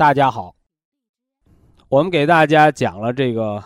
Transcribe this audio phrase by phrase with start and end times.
[0.00, 0.54] 大家好，
[1.90, 3.62] 我们给大家讲了这个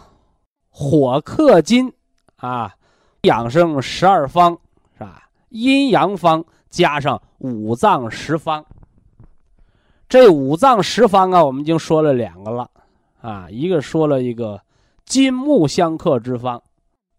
[0.68, 1.92] 火克金
[2.38, 2.74] 啊，
[3.20, 4.58] 养生十二方
[4.98, 5.28] 是吧？
[5.50, 8.66] 阴阳方加上五脏十方。
[10.08, 12.69] 这五脏十方啊，我们已经说了两个了
[13.20, 14.60] 啊，一个说了一个
[15.04, 16.60] 金木相克之方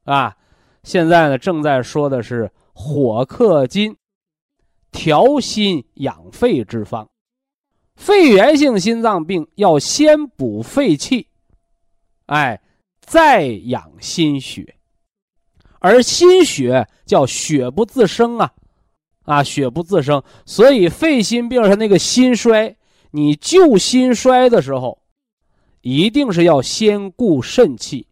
[0.04, 0.36] 啊，
[0.84, 3.96] 现在呢正在说的是火克金，
[4.92, 7.08] 调心养肺之方。
[7.96, 11.28] 肺源性心脏病要先补肺气，
[12.26, 12.62] 哎，
[13.00, 14.76] 再养心血，
[15.80, 18.54] 而心血叫血不自生啊，
[19.24, 22.76] 啊，血不自生，所以肺心病上那个心衰，
[23.12, 25.02] 你救心衰的时候，
[25.82, 28.08] 一定是要先固肾气，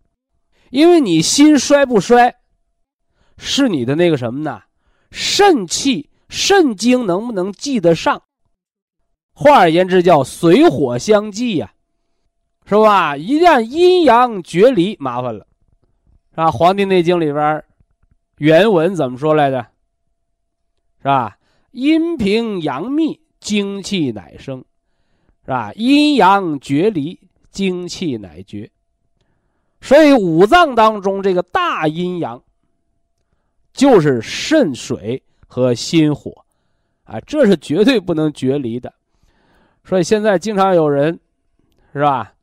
[0.69, 2.35] 因为你心衰不衰，
[3.37, 4.63] 是你的那个什么呢？
[5.11, 8.23] 肾气、肾精能不能记得上？
[9.33, 11.73] 换而言之，叫水火相济呀，
[12.65, 13.17] 是吧？
[13.17, 15.47] 一旦阴阳决离，麻烦了，
[16.31, 16.47] 是吧？
[16.51, 17.63] 《黄帝内经》里边
[18.37, 19.65] 原文怎么说来着？
[20.99, 21.37] 是吧？
[21.71, 24.63] 阴平阳密，精气乃生，
[25.43, 25.73] 是吧？
[25.73, 28.69] 阴阳决离，精气乃绝。
[29.81, 32.41] 所以五脏当中这个大阴阳，
[33.73, 36.45] 就是肾水和心火，
[37.03, 38.93] 啊，这是绝对不能决离的。
[39.85, 41.19] 所以现在经常有人，
[41.91, 42.33] 是吧？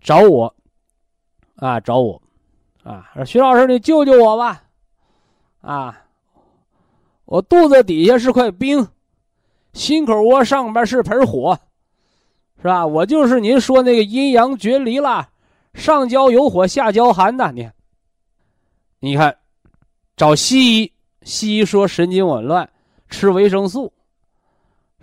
[0.00, 0.54] 找我，
[1.56, 2.20] 啊，找我，
[2.82, 4.64] 啊，说徐老师，你救救我吧，
[5.62, 6.04] 啊，
[7.24, 8.86] 我肚子底下是块冰，
[9.72, 11.58] 心口窝上边是盆火，
[12.58, 12.86] 是吧？
[12.86, 15.30] 我就是您说那个阴阳决离了，
[15.72, 17.50] 上焦有火，下焦寒的。
[17.52, 17.70] 你，
[19.00, 19.38] 你看，
[20.18, 22.68] 找西医，西医说神经紊乱，
[23.08, 23.90] 吃维生素。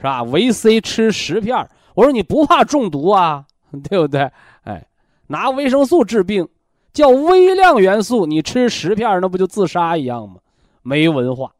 [0.01, 0.23] 是吧？
[0.23, 3.45] 维 C 吃十片我说你不怕中毒啊？
[3.87, 4.31] 对不对？
[4.63, 4.87] 哎，
[5.27, 6.49] 拿维生素治病，
[6.91, 10.37] 叫微量元素，你吃十片那不就自杀一样吗？
[10.81, 11.51] 没文化。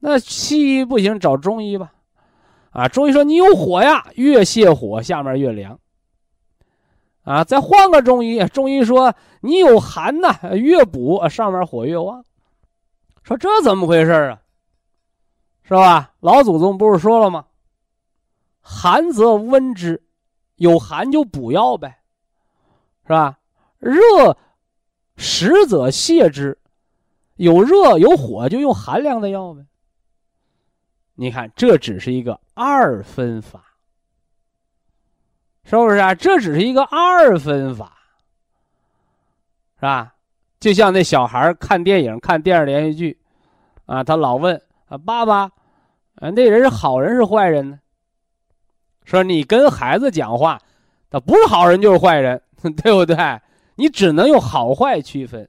[0.00, 1.92] 那西医不行，找中医吧。
[2.70, 5.78] 啊，中医说你有火呀，越泻火下面越凉。
[7.22, 12.24] 啊，再换个中医，中医说你有寒呐，越补上面火越旺。
[13.22, 14.40] 说这怎么回事啊？
[15.66, 16.12] 是吧？
[16.20, 17.46] 老祖宗不是说了吗？
[18.60, 20.02] 寒则温之，
[20.56, 22.02] 有寒就补药呗，
[23.02, 23.38] 是吧？
[23.78, 24.36] 热
[25.16, 26.58] 实则泻之，
[27.36, 29.64] 有热有火就用寒凉的药呗。
[31.14, 33.64] 你看，这只是一个二分法，
[35.64, 36.14] 是不是啊？
[36.14, 37.96] 这只是一个二分法，
[39.76, 40.14] 是吧？
[40.60, 43.18] 就像那小孩看电影、看电视连续剧，
[43.86, 44.60] 啊，他老问。
[44.98, 45.50] 爸爸，
[46.16, 47.80] 啊，那人是好人是坏人呢？
[49.04, 50.60] 说你跟孩子讲话，
[51.10, 52.40] 他不是好人就是坏人，
[52.82, 53.16] 对不对？
[53.76, 55.48] 你只能用好坏区分。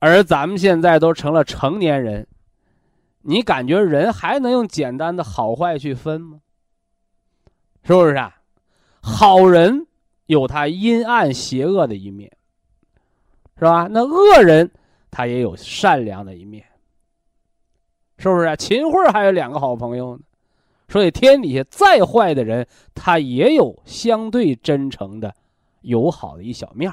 [0.00, 2.26] 而咱们现在都成了成年人，
[3.22, 6.40] 你感觉人还能用简单的好坏去分吗？
[7.82, 8.36] 是不是啊？
[9.00, 9.86] 好人
[10.26, 12.30] 有他阴暗邪恶的一面，
[13.56, 13.88] 是吧？
[13.90, 14.70] 那恶人
[15.10, 16.64] 他也有善良的一面。
[18.18, 18.56] 是不是啊？
[18.56, 20.22] 秦桧还有两个好朋友呢，
[20.88, 25.34] 所以天底下再坏的人，他也有相对真诚的、
[25.82, 26.92] 友好的一小面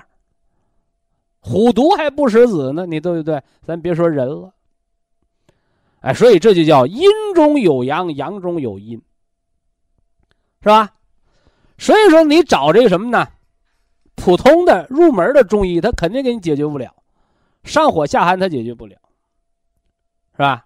[1.40, 3.42] 虎毒还不食子呢，你对不对？
[3.62, 4.54] 咱别说人了，
[6.02, 9.02] 哎，所以这就叫阴中有阳，阳中有阴，
[10.62, 10.94] 是吧？
[11.78, 13.28] 所以说你找这个什么呢？
[14.16, 16.96] 普通的入门的中医，他肯定给你解决不了，
[17.64, 18.96] 上火下寒他解决不了，
[20.34, 20.66] 是吧？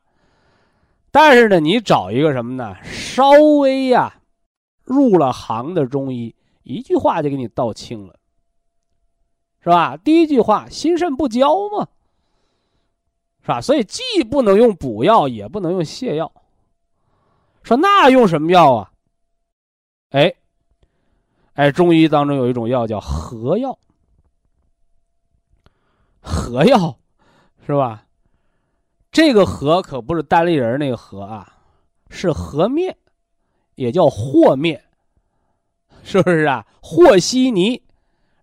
[1.12, 2.76] 但是呢，你找一个什么呢？
[2.84, 4.22] 稍微呀，
[4.84, 8.16] 入了行的中医，一句话就给你道清了，
[9.64, 9.98] 是吧？
[9.98, 11.88] 第一句话，心肾不交嘛，
[13.42, 13.60] 是吧？
[13.60, 16.32] 所以既不能用补药，也不能用泻药。
[17.64, 18.92] 说那用什么药啊？
[20.12, 20.34] 哎，
[21.54, 23.78] 哎，中医当中有一种药叫合药，
[26.22, 26.98] 合药
[27.66, 28.06] 是吧？
[29.12, 31.52] 这个和可不是单立人那个和啊，
[32.10, 32.96] 是和面，
[33.76, 34.84] 也叫和面，
[36.04, 36.66] 是不是啊？
[36.82, 37.82] 和稀泥，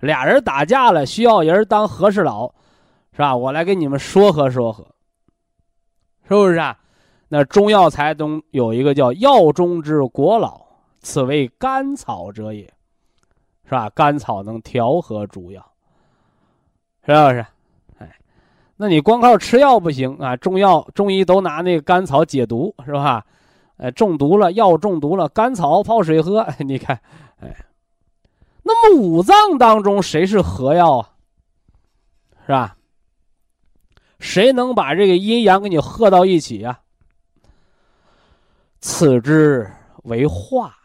[0.01, 2.53] 俩人打架了，需要人当和事佬，
[3.13, 3.37] 是吧？
[3.37, 4.85] 我来给你们说和说和，
[6.29, 6.79] 是不是啊？
[7.29, 10.61] 那中药材中有一个叫药中之国老，
[11.01, 12.65] 此为甘草者也，
[13.65, 13.89] 是吧？
[13.91, 15.65] 甘草能调和诸药，
[17.05, 17.47] 是不是？
[18.77, 20.37] 那你光靠吃药不行啊！
[20.37, 23.25] 中药中医都拿那个甘草解毒，是吧？
[23.79, 26.47] 呃，中毒了，药中毒了，甘草泡水喝。
[26.61, 27.01] 你看，
[27.41, 27.57] 哎，
[28.63, 31.11] 那么五脏当中谁是合药啊？
[32.47, 32.77] 是吧？
[34.19, 36.81] 谁能把这个阴阳给你合到一起呀？
[38.81, 39.71] 此之
[40.05, 40.77] 为化，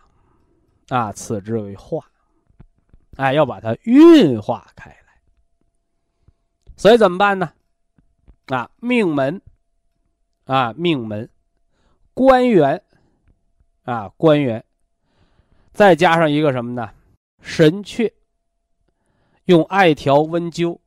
[0.89, 2.05] 啊，此之为化，
[3.17, 4.97] 哎，要把它运化开来。
[6.75, 7.51] 所以怎么办呢？
[8.47, 9.41] 啊，命门，
[10.45, 11.29] 啊，命门，
[12.13, 12.83] 关元，
[13.83, 14.63] 啊，关元，
[15.73, 16.89] 再加上一个什么呢？
[17.41, 18.11] 神阙，
[19.45, 20.79] 用艾条温灸，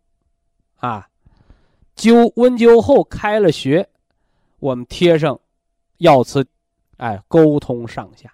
[0.76, 1.08] 啊，
[1.96, 3.88] 灸温灸后开了穴，
[4.58, 5.40] 我们贴上
[5.98, 6.46] 药磁。
[6.96, 8.32] 哎，沟通上下，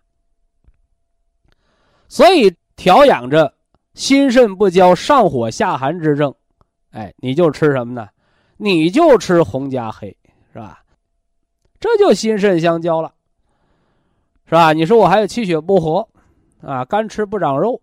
[2.08, 3.54] 所以调养着
[3.94, 6.34] 心肾不交、上火下寒之症，
[6.90, 8.10] 哎，你就吃什么呢？
[8.62, 10.14] 你就吃红加黑，
[10.52, 10.84] 是吧？
[11.80, 13.10] 这就心肾相交了，
[14.44, 14.74] 是吧？
[14.74, 16.06] 你说我还有气血不和，
[16.60, 17.80] 啊，干吃不长肉，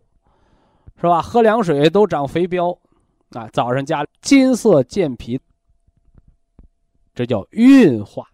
[0.97, 1.19] 是吧？
[1.19, 2.77] 喝凉水都长肥膘，
[3.31, 5.41] 啊，早上加金色健脾，
[7.15, 8.27] 这叫运化，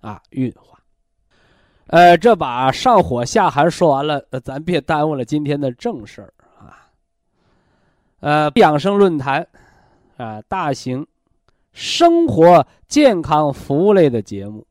[0.00, 0.78] 啊，运化。
[1.88, 6.86] 呃，这把上火下寒说完了，咱别耽误了今天的正事儿啊。
[8.20, 9.44] 呃，养生论坛，
[10.16, 11.04] 啊，大型
[11.72, 14.66] 生活健康服务类的节目，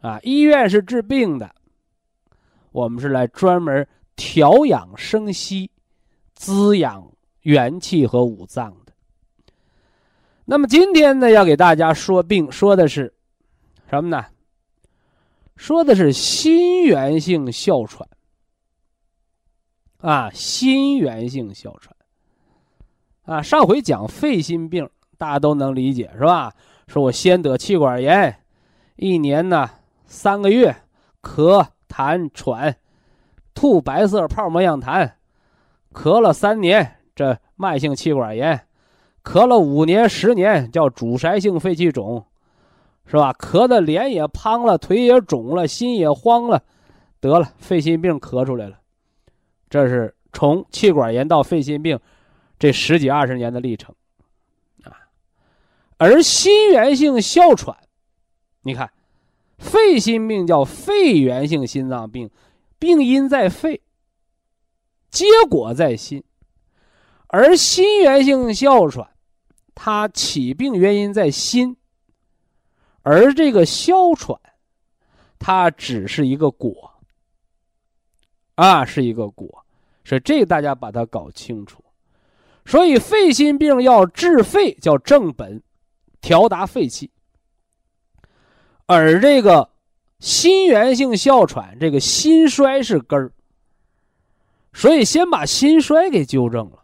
[0.00, 1.54] 啊，医院是治病的，
[2.72, 5.70] 我们是来专门调养生息、
[6.34, 7.10] 滋养
[7.42, 8.92] 元气和五脏的。
[10.44, 13.12] 那么今天呢，要给大家说病，说的是
[13.90, 14.24] 什么呢？
[15.56, 18.06] 说的是心源性哮喘，
[19.96, 21.96] 啊，心源性哮喘，
[23.22, 26.52] 啊，上回讲肺心病，大家都能理解是吧？
[26.86, 28.36] 说我先得气管炎，
[28.96, 29.70] 一年呢
[30.04, 30.76] 三个月，
[31.22, 32.76] 咳痰喘，
[33.54, 35.12] 吐白色泡沫样痰，
[35.92, 38.66] 咳了三年，这慢性气管炎，
[39.24, 42.24] 咳了五年十年，叫阻塞性肺气肿。
[43.08, 43.32] 是吧？
[43.34, 46.60] 咳的脸也胖了，腿也肿了，心也慌了，
[47.20, 48.80] 得了肺心病，咳出来了。
[49.70, 52.00] 这是从气管炎到肺心病，
[52.58, 53.94] 这十几二十年的历程，
[55.98, 57.76] 而心源性哮喘，
[58.62, 58.92] 你看，
[59.58, 62.30] 肺心病叫肺源性心脏病，
[62.78, 63.80] 病因在肺，
[65.10, 66.22] 结果在心。
[67.28, 69.08] 而心源性哮喘，
[69.74, 71.76] 它起病原因在心。
[73.02, 74.38] 而这个哮喘，
[75.38, 76.92] 它只是一个果，
[78.56, 79.64] 啊，是一个果，
[80.04, 81.82] 所以这大家把它搞清楚。
[82.64, 85.62] 所以肺心病要治肺，叫正本，
[86.26, 87.08] 调达肺气。
[88.86, 89.70] 而这个
[90.18, 93.30] 心源性哮喘，这个心衰是根儿，
[94.72, 96.82] 所以先把心衰给纠正了，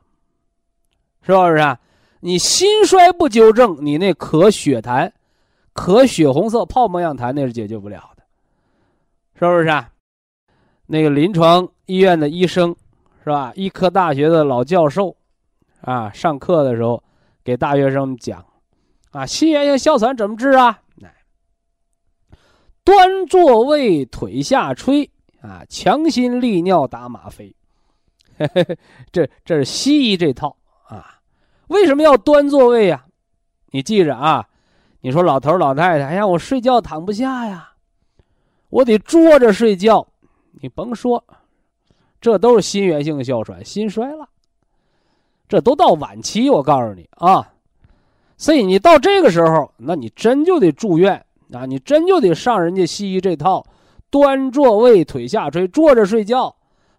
[1.22, 1.80] 是不是啊？
[2.20, 5.10] 你心衰不纠正，你那咳血痰。
[5.74, 8.22] 咳血红色泡沫样痰那是解决不了的，
[9.34, 9.90] 是不是啊？
[10.86, 12.76] 那个临床医院的医生，
[13.24, 13.52] 是吧？
[13.56, 15.16] 医科大学的老教授，
[15.80, 17.02] 啊，上课的时候
[17.42, 18.44] 给大学生讲，
[19.12, 20.80] 啊，心源性哮喘怎么治啊？
[22.84, 25.08] 端坐位，腿下吹，
[25.40, 27.54] 啊，强心利尿打吗啡，
[29.12, 30.56] 这这是西医这套
[30.88, 31.20] 啊。
[31.68, 33.06] 为什么要端坐位呀？
[33.70, 34.48] 你记着啊。
[35.04, 37.72] 你说老头老太太，哎呀，我睡觉躺不下呀，
[38.68, 40.06] 我得坐着睡觉。
[40.60, 41.24] 你甭说，
[42.20, 44.28] 这都是心源性哮喘，心衰了。
[45.48, 47.51] 这都到晚期，我告诉你啊。
[48.42, 53.64] 所以你到这个时候，那你真就得住院啊，你真就得上人家西医这套，
[54.10, 56.52] 端坐位，腿下垂，坐着睡觉，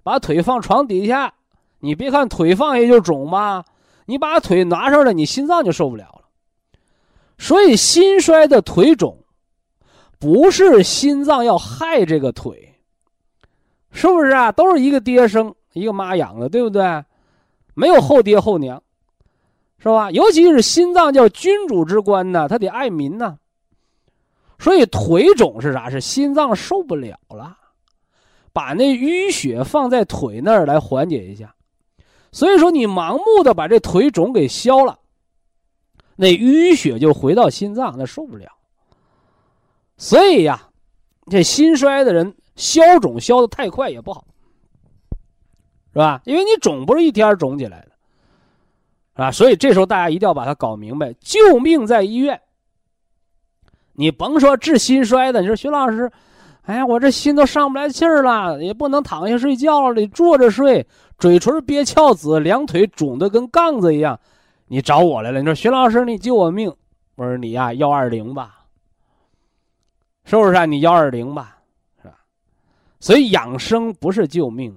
[0.04, 1.34] 把腿放床底下，
[1.82, 3.66] 你别看腿放下就肿嘛，
[4.06, 6.22] 你把腿拿上来，你心脏就受不了了。
[7.38, 9.18] 所以心衰的腿肿，
[10.20, 12.74] 不是心脏要害这个腿，
[13.92, 14.50] 是不是啊？
[14.50, 17.04] 都是一个爹生，一个妈养的，对不对？
[17.74, 18.82] 没有后爹后娘，
[19.84, 20.10] 是吧？
[20.12, 23.38] 尤其是心脏叫君主之官呢，他得爱民呢。
[24.58, 25.90] 所以腿肿是啥？
[25.90, 27.58] 是心脏受不了了，
[28.54, 31.54] 把那淤血放在腿那儿来缓解一下。
[32.32, 35.00] 所以说你盲目的把这腿肿给消了，
[36.16, 38.50] 那淤血就回到心脏，那受不了。
[39.98, 40.70] 所以呀，
[41.30, 44.26] 这心衰的人消肿消的太快也不好，
[45.92, 46.22] 是吧？
[46.24, 47.92] 因为你肿不是一天肿起来的，
[49.14, 52.40] 啊，所以这时候大家一定要把它搞明白，救命在医院。
[53.94, 56.12] 你甭说治心衰的，你说徐老师，
[56.64, 60.88] 哎呀，我这心都上不来气儿了，也不能躺下睡觉了，得坐着睡，
[61.20, 64.20] 嘴唇憋翘子，两腿肿的跟杠子一样，
[64.68, 65.40] 你找我来了。
[65.40, 66.74] 你说徐老师，你救我命，
[67.16, 68.66] 我说你呀，幺二零吧，
[70.26, 70.66] 是不是啊？
[70.66, 71.60] 你幺二零吧，
[72.02, 72.16] 是吧？
[73.00, 74.76] 所以养生不是救命，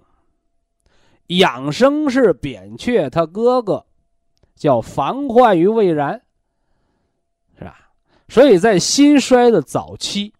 [1.28, 3.87] 养生是扁鹊他哥哥，
[4.56, 6.20] 叫防患于未然。
[7.56, 7.78] 是吧
[8.28, 10.34] 所以在心衰的早期，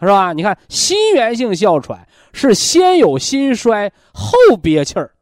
[0.00, 0.32] 是吧？
[0.32, 5.14] 你看，心源性哮喘是先有心衰后憋气儿，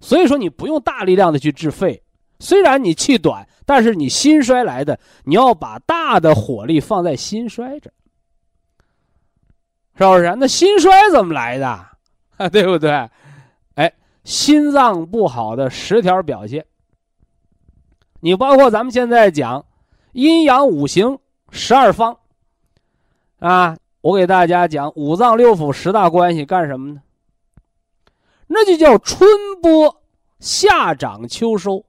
[0.00, 2.02] 所以说你不用大力量的去治肺。
[2.38, 7.92] 虽然你气短，但是你心衰来的，你要把大的火力放在心衰这儿，
[9.98, 10.36] 是不是？
[10.38, 11.66] 那心衰怎么来的？
[11.68, 13.10] 啊， 对不对？
[14.30, 16.64] 心脏不好的十条表现，
[18.20, 19.66] 你包括咱们现在讲。
[20.12, 21.18] 阴阳五行
[21.50, 22.16] 十二方，
[23.40, 27.02] 啊，我给大家讲五脏六腑十大关系干什么呢？
[28.46, 29.28] 那就叫春
[29.60, 30.00] 播、
[30.38, 31.84] 夏长、秋收。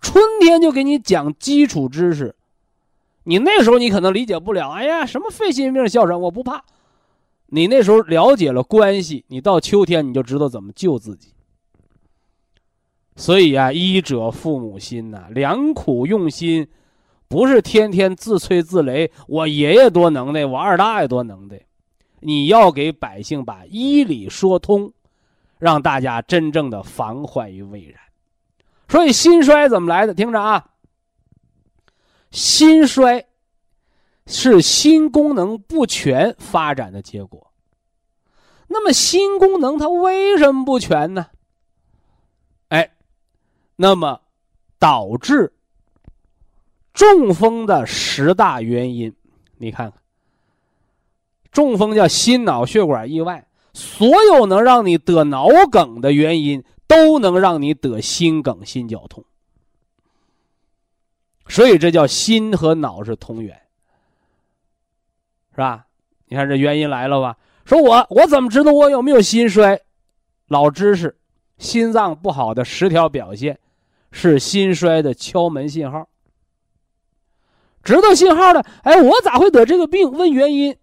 [0.00, 2.34] 春天就给你讲基础知识，
[3.22, 4.70] 你那时候你可能理解不了。
[4.70, 6.64] 哎呀，什么肺心病、哮喘，我不怕。
[7.46, 11.32] 你那时候了解了关系，你到秋天你就知道怎么救自己。
[13.14, 16.68] 所以啊，医者父母心呐，良苦用心。
[17.28, 21.58] 不是天天自吹自擂，我爷爷多能耐，我二大爷多能耐。
[22.20, 24.92] 你要给百姓把医理说通，
[25.58, 27.98] 让大家真正的防患于未然。
[28.86, 30.12] 所以心衰怎么来的？
[30.12, 30.72] 听着啊，
[32.30, 33.24] 心衰
[34.26, 37.50] 是心功能不全发展的结果。
[38.68, 41.28] 那么心功能它为什么不全呢？
[43.82, 44.20] 那么
[44.78, 45.52] 导致。
[46.94, 49.12] 中风的十大原因，
[49.56, 50.00] 你看看。
[51.50, 59.24] 中风叫心脑血管意外，所有能让你得脑梗的原因，都能让你得心梗、心绞痛。
[61.48, 63.60] 所以这叫心和脑是同源，
[65.50, 65.86] 是吧？
[66.26, 67.36] 你看这原因来了吧？
[67.64, 69.80] 说我我怎么知道我有没有心衰？
[70.46, 71.18] 老知识，
[71.58, 73.58] 心脏不好的十条表现，
[74.12, 76.08] 是心衰的敲门信号。
[77.82, 80.12] 知道信号的，哎，我咋会得这个病？
[80.12, 80.76] 问原因，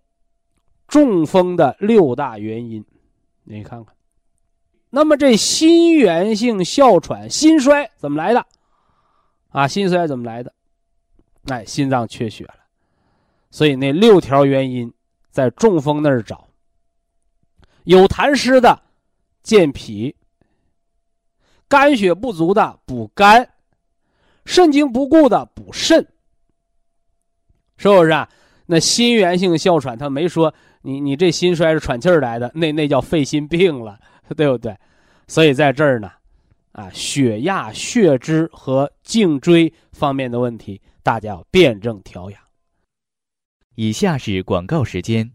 [0.86, 2.84] 中风的六大原因，
[3.46, 3.96] 你看看。
[4.90, 8.46] 那么这心源性哮喘、心衰怎么来的？
[9.50, 10.54] 啊，心衰怎么来的？
[11.46, 12.56] 哎，心脏缺血了。
[13.52, 14.94] 所以那六条原因
[15.32, 16.48] 在中风那儿找。
[17.86, 18.82] 有痰湿的
[19.42, 20.16] 健脾，
[21.70, 23.48] 肝血不足的补肝，
[24.44, 26.06] 肾精不固的补肾。
[27.78, 28.28] 是不是啊？
[28.66, 33.98] 那心源性哮喘，他没说你你这心衰是喘气儿来的，那那叫肺心病了，
[34.36, 34.76] 对不对？
[35.28, 36.12] 所以在这儿呢，
[36.74, 42.42] 啊，血压、血脂和颈椎方面的问题，大家要辩证调养。
[43.76, 45.32] 以下是广告时间。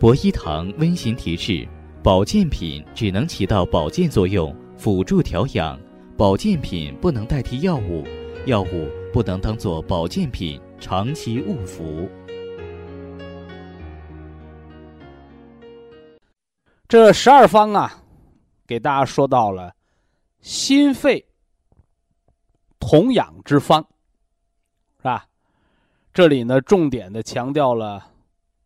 [0.00, 1.68] 博一堂温馨提示：
[2.02, 5.78] 保健品只能起到保健作用，辅助调养；
[6.16, 8.04] 保健品不能代替药物，
[8.46, 8.88] 药物。
[9.10, 12.06] 不能当做保健品长期误服。
[16.86, 18.04] 这十二方啊，
[18.66, 19.74] 给大家说到了
[20.42, 21.26] 心肺
[22.78, 23.80] 同养之方，
[24.98, 25.26] 是吧？
[26.12, 28.12] 这里呢，重点的强调了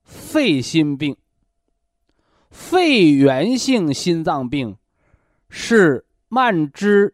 [0.02, 1.16] 肺心病、
[2.52, 4.76] 肺源性心脏病
[5.48, 7.12] 是慢支、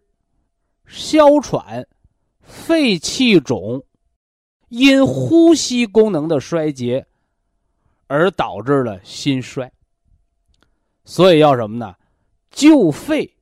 [0.87, 1.89] 哮喘。
[2.41, 3.85] 肺气肿，
[4.69, 7.07] 因呼吸功能的衰竭
[8.07, 9.71] 而导致了心衰，
[11.05, 11.95] 所以要什么呢？
[12.51, 13.37] 救肺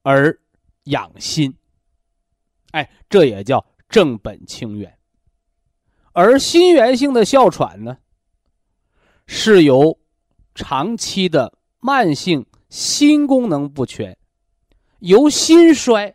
[0.00, 0.40] 而
[0.84, 1.54] 养心。
[2.70, 4.98] 哎，这也叫正本清源。
[6.12, 7.98] 而心源性的哮喘呢，
[9.26, 10.00] 是由
[10.54, 14.16] 长期的慢性心功能不全，
[15.00, 16.14] 由心衰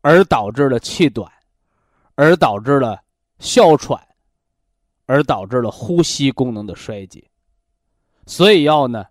[0.00, 1.30] 而导致了气短，
[2.14, 3.02] 而导致了
[3.38, 4.00] 哮喘，
[5.06, 7.28] 而导致了呼吸功能的衰竭。
[8.26, 9.06] 所以要呢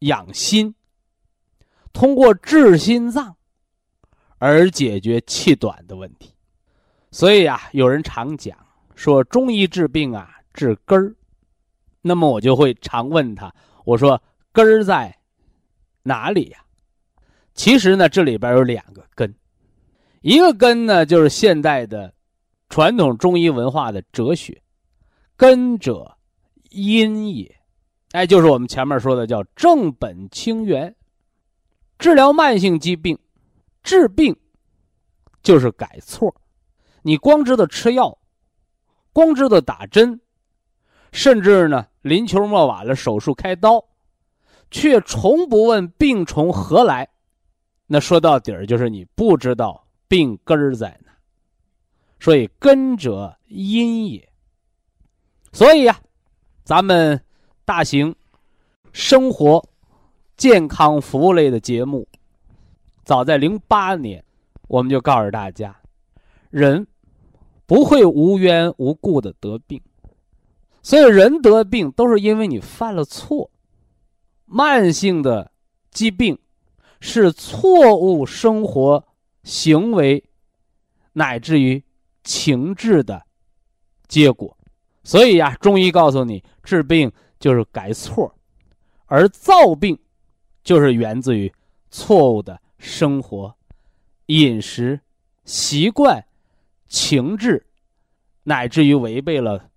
[0.00, 0.74] 养心，
[1.92, 3.36] 通过治心脏
[4.38, 6.34] 而解决气短的问题。
[7.10, 8.56] 所以啊，有人常讲。
[8.94, 11.14] 说中医治病啊，治根儿，
[12.06, 13.52] 那么我就会常问他，
[13.84, 14.22] 我说
[14.52, 15.18] 根儿在
[16.04, 16.64] 哪里呀？
[17.52, 19.34] 其实呢，这里边有两个根，
[20.20, 22.14] 一个根呢就是现代的
[22.68, 24.62] 传统中医文化的哲学，
[25.36, 26.16] 根者
[26.70, 27.56] 阴也，
[28.12, 30.94] 哎，就是我们前面说的叫正本清源，
[31.98, 33.18] 治疗慢性疾病，
[33.82, 34.36] 治病
[35.42, 36.32] 就是改错，
[37.02, 38.16] 你光知道吃药。
[39.12, 40.20] 光知道打针，
[41.16, 43.82] 甚至呢临秋末晚了手术开刀，
[44.70, 47.08] 却从不问病从何来，
[47.86, 51.12] 那说到底儿就是你不知道病根儿在哪。
[52.20, 54.28] 所以根者阴也。
[55.52, 55.98] 所以呀，
[56.64, 57.18] 咱们
[57.64, 58.14] 大型
[58.92, 59.66] 生活
[60.36, 62.06] 健康服务类的节目，
[63.04, 64.22] 早在零八年，
[64.68, 65.74] 我们就告诉大家，
[66.50, 66.86] 人。
[67.68, 69.80] 不会无缘无故的得病，
[70.86, 73.50] 所以人得病都是因为你犯了错。
[74.44, 75.50] 慢性的
[75.90, 76.38] 疾病
[77.00, 79.04] 是错误生活
[79.42, 80.22] 行为
[81.14, 81.82] 乃至于
[82.22, 83.20] 情志的
[84.06, 84.56] 结果。
[85.02, 88.32] 所以呀，中医告诉你，治病就是改错，
[89.06, 89.98] 而造病
[90.62, 91.52] 就是源自于
[91.90, 93.52] 错误的生活、
[94.26, 95.00] 饮食
[95.44, 96.24] 习惯。
[96.86, 97.66] 情志，
[98.44, 99.68] 乃至于违背了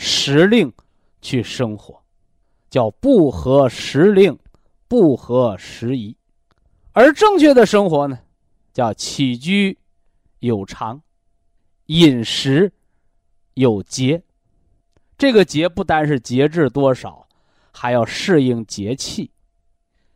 [0.00, 0.72] 时令
[1.20, 2.00] 去生活，
[2.70, 4.38] 叫不合时令，
[4.86, 6.16] 不合时宜。
[6.92, 8.16] 而正确的生活呢，
[8.72, 9.76] 叫起居
[10.38, 11.02] 有常，
[11.86, 12.72] 饮食
[13.54, 14.22] 有节。
[15.18, 17.26] 这个节不单是节制多少，
[17.72, 19.32] 还要适应节气，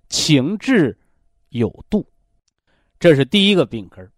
[0.09, 0.97] 情志
[1.49, 2.07] 有度。
[3.01, 4.09] 这是第一个病根。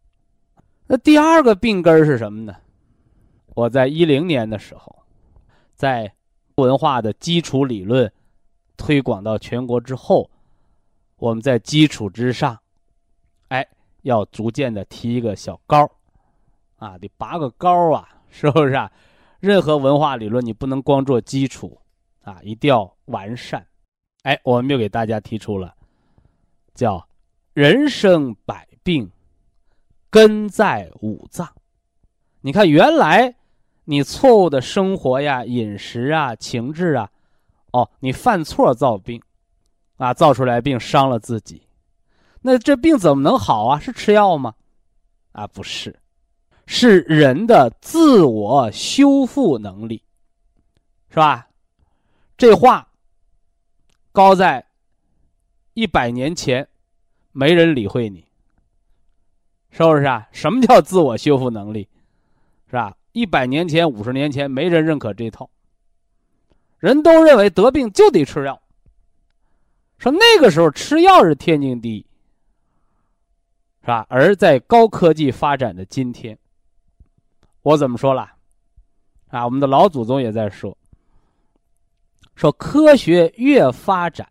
[0.87, 2.55] 那第二个病根是什么呢？
[3.55, 5.04] 我在一零年的时候，
[5.75, 6.13] 在
[6.57, 8.13] 文化的基础理论
[8.77, 10.31] 推广到全国之后，
[11.17, 12.59] 我们在基础之上，
[13.49, 13.67] 哎，
[14.03, 15.91] 要逐渐的提一个小高
[16.77, 18.91] 啊，得拔个高啊， 是不是啊？
[19.41, 21.79] 任何文化理论你不能光做基础
[22.23, 23.67] 啊，一定要完善。
[24.23, 25.75] 哎，我们又给大家提出了，
[26.75, 27.09] 叫
[27.53, 29.11] 人生百病。
[30.11, 31.53] 根在五脏，
[32.41, 33.35] 你看，原来
[33.85, 37.11] 你错误的生活呀、饮食啊、情志啊，
[37.73, 39.21] 哦，你犯错造病，
[39.97, 41.63] 啊，造出来病伤了自己，
[42.41, 43.79] 那这病怎么能好啊？
[43.79, 44.55] 是吃药吗？
[45.33, 45.99] 啊，不是，
[46.67, 50.03] 是人的自我修复能力，
[51.11, 51.49] 是吧？
[52.37, 52.89] 这话
[54.13, 54.65] 高在
[55.75, 56.67] 一百年前，
[57.33, 58.25] 没人理会你。
[59.71, 60.29] 是不是啊？
[60.31, 61.89] 什么叫自我修复能力？
[62.67, 62.97] 是吧？
[63.15, 65.49] 一百年前、五十年前，没人认可这套。
[66.79, 68.61] 人都认为得病就得吃药。
[69.99, 72.07] 说那个时候吃药是天经地义，
[73.83, 74.05] 是吧？
[74.11, 76.37] 而在高科技发展的今天，
[77.63, 78.31] 我怎么说了？
[79.29, 80.77] 啊，我们的老祖宗也在说，
[82.35, 84.29] 说科学越发展，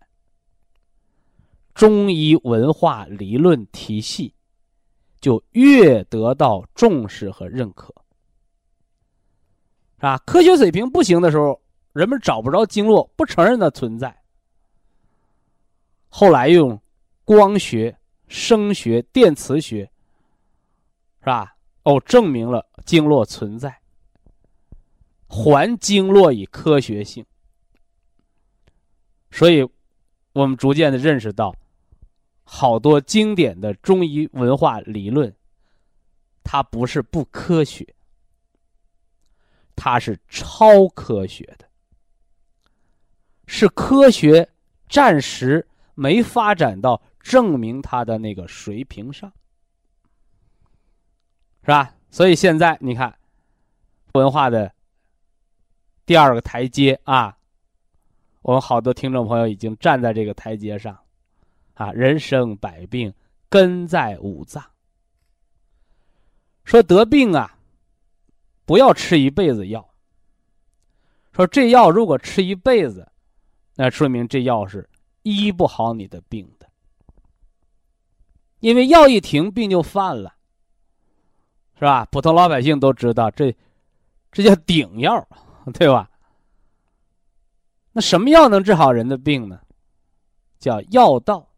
[1.74, 4.34] 中医文化理论体系。
[5.22, 7.96] 就越得到重视和认可，
[10.08, 10.18] 啊？
[10.26, 11.62] 科学水平不行的时候，
[11.94, 14.22] 人们找不着经络，不承认它存在。
[16.10, 16.80] 后来用
[17.24, 19.90] 光学、声学、电磁学，
[21.20, 21.56] 是吧？
[21.84, 23.80] 哦，证明了经络存在，
[25.28, 27.26] 还经络以科学性。
[29.32, 29.68] 所以，
[30.34, 31.56] 我们逐渐的认识到。
[32.46, 35.34] 好多经典的中医文化理论，
[36.44, 37.96] 它不是不科学，
[39.76, 41.68] 它是超科学的，
[43.48, 44.50] 是科学
[44.88, 49.32] 暂时没发展到证明它的那个水平上，
[51.62, 51.96] 是吧？
[52.10, 53.18] 所以现在你看，
[54.14, 54.72] 文化的
[56.06, 57.38] 第二个台阶啊，
[58.42, 61.00] 我们好多听众朋友已经站在这个台阶上，
[61.74, 63.14] 啊，人生百病
[63.50, 64.64] 根在五脏。
[66.64, 67.58] 说得病啊，
[68.66, 69.88] 不要吃一辈子药。
[71.32, 73.12] 说这药如果吃一辈子，
[73.76, 74.88] 那说明这药是
[75.24, 76.70] 医不好你的病的，
[78.60, 80.36] 因为药一停，病就犯了，
[81.74, 82.06] 是吧？
[82.12, 83.56] 普通老百姓都知道，这
[84.32, 85.28] 这叫顶药，
[85.74, 86.10] 对吧？
[87.92, 89.60] 那什么药能治好人的病呢？
[90.60, 91.50] 叫药到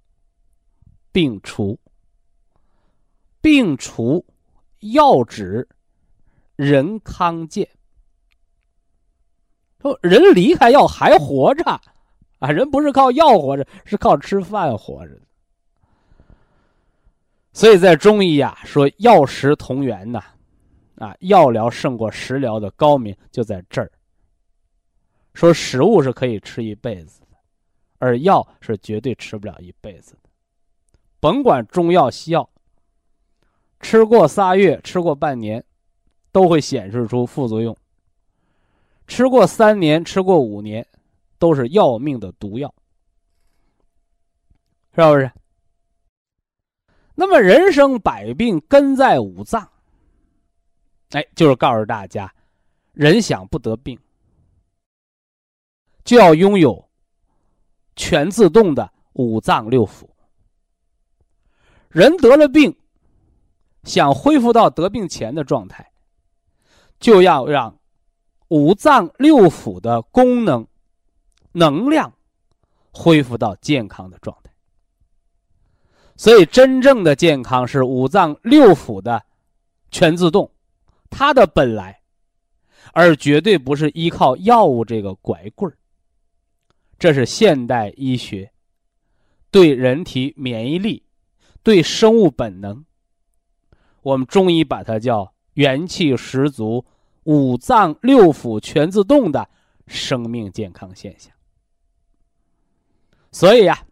[1.11, 1.77] 病除，
[3.41, 4.25] 病除
[4.79, 5.67] 药止，
[6.55, 7.67] 人康健。
[9.81, 11.63] 说人离开药还活着，
[12.39, 15.19] 啊，人不是靠药活着，是靠吃饭活着。
[17.53, 20.23] 所以在中医呀，说药食同源呐，
[20.95, 23.91] 啊，药疗胜过食疗的高明就在这儿。
[25.33, 27.37] 说食物是可以吃一辈子的，
[27.99, 30.29] 而药是绝对吃不了一辈子的。
[31.19, 32.49] 甭管中药西药，
[33.79, 35.63] 吃过仨月，吃过半年，
[36.35, 37.73] 都会显示出副作用。
[39.07, 40.85] 吃过三年，吃过五年，
[41.39, 42.75] 都是要命的毒药，
[44.93, 45.31] 是不是？
[47.13, 49.65] 那么人生百病根在五脏，
[51.11, 52.29] 哎，就是告诉大家，
[52.91, 53.97] 人想不得病，
[56.03, 56.85] 就要拥有
[57.95, 60.05] 全自动的五脏六腑。
[61.87, 62.75] 人得了病，
[63.85, 65.89] 想恢复到得病前的状态，
[66.99, 67.77] 就要让。
[68.49, 70.65] 五脏六腑的功能、
[71.51, 72.13] 能量
[72.91, 74.51] 恢复到健康的状态，
[76.15, 79.25] 所以真正的健康是五脏六腑的
[79.89, 80.49] 全自动，
[81.09, 81.99] 它的本来，
[82.93, 85.75] 而绝对不是依靠药物这个拐棍儿。
[86.99, 88.51] 这是现代医学
[89.49, 91.03] 对人体免疫力、
[91.63, 92.85] 对生物本能，
[94.03, 96.85] 我们中医把它叫元气十足。
[97.27, 99.49] 五脏六腑全自动的
[99.87, 101.33] 生命健康现象，
[103.31, 103.83] 所以呀，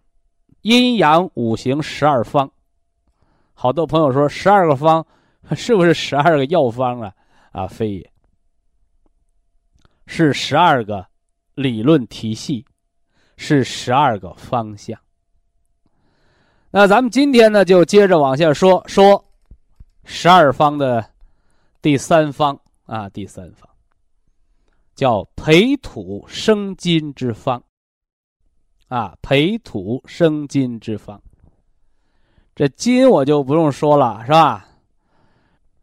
[0.62, 2.52] 阴阳五行十二方，
[3.56, 5.04] 好多朋友说十二个方
[5.58, 7.16] 是不是十二个药方啊？
[7.54, 8.12] 啊，非也，
[10.06, 11.08] 是十二个
[11.56, 12.68] 理论体系，
[13.36, 15.00] 是十二个方向。
[16.70, 19.26] 那咱们今天呢，就接着往下说说
[20.04, 21.13] 十二方的
[21.84, 22.58] 第三方。
[22.86, 23.70] 啊，第三方
[24.96, 27.62] 叫培土生金之方。
[28.88, 31.22] 啊，培土生金之方。
[32.56, 34.68] 这金我就不用说了，是吧？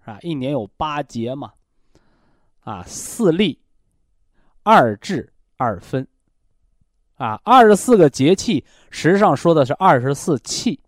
[0.04, 1.52] 啊，一年有八节嘛。
[2.60, 3.58] 啊，四立，
[4.62, 6.06] 二至二分。
[7.16, 10.80] 啊，二十四个节气，实际上说的是二十四气，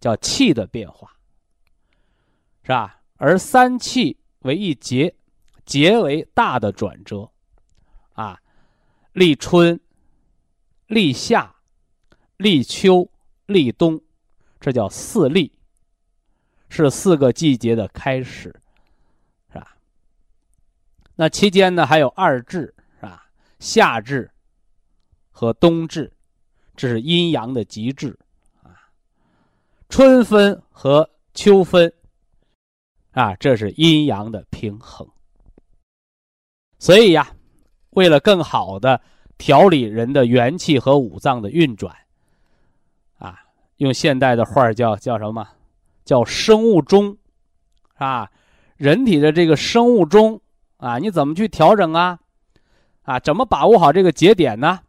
[0.00, 1.12] 叫气的变化，
[2.62, 3.00] 是吧？
[3.16, 5.14] 而三气为一节。
[5.64, 7.30] 节为大的转折，
[8.14, 8.42] 啊，
[9.12, 9.80] 立春、
[10.88, 11.54] 立夏、
[12.36, 13.08] 立秋、
[13.46, 14.02] 立冬，
[14.58, 15.52] 这叫四立，
[16.68, 18.60] 是四个季节的开始，
[19.52, 19.76] 是吧？
[21.14, 23.30] 那期间呢，还有二至，是吧？
[23.60, 24.32] 夏至
[25.30, 26.12] 和冬至，
[26.74, 28.18] 这是阴阳的极致，
[28.64, 28.90] 啊，
[29.88, 31.94] 春分和秋分，
[33.12, 35.08] 啊，这是阴阳的平衡。
[36.78, 37.30] 所以呀，
[37.90, 39.00] 为了更好的
[39.38, 41.96] 调理人的元气和五脏的运转，
[43.18, 43.38] 啊，
[43.76, 45.46] 用现代的话叫叫什么？
[46.04, 47.16] 叫生物钟，
[47.94, 48.30] 啊，
[48.76, 50.40] 人体的这个生物钟
[50.78, 52.18] 啊，你怎么去调整啊？
[53.02, 54.80] 啊，怎么把握好这个节点呢？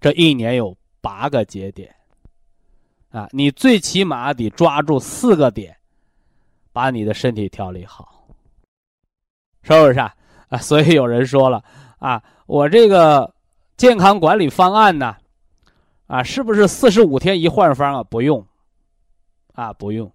[0.00, 1.94] 这一年有八个节点，
[3.10, 5.76] 啊，你最起码得抓住四个点，
[6.72, 8.26] 把你的身体调理好，
[9.62, 10.14] 是不是啊？
[10.48, 11.62] 啊，所以有人说了，
[11.98, 13.34] 啊，我这个
[13.76, 15.16] 健康管理方案呢，
[16.06, 18.02] 啊，是不是四十五天一换方啊？
[18.02, 18.46] 不用，
[19.54, 20.12] 啊，不用，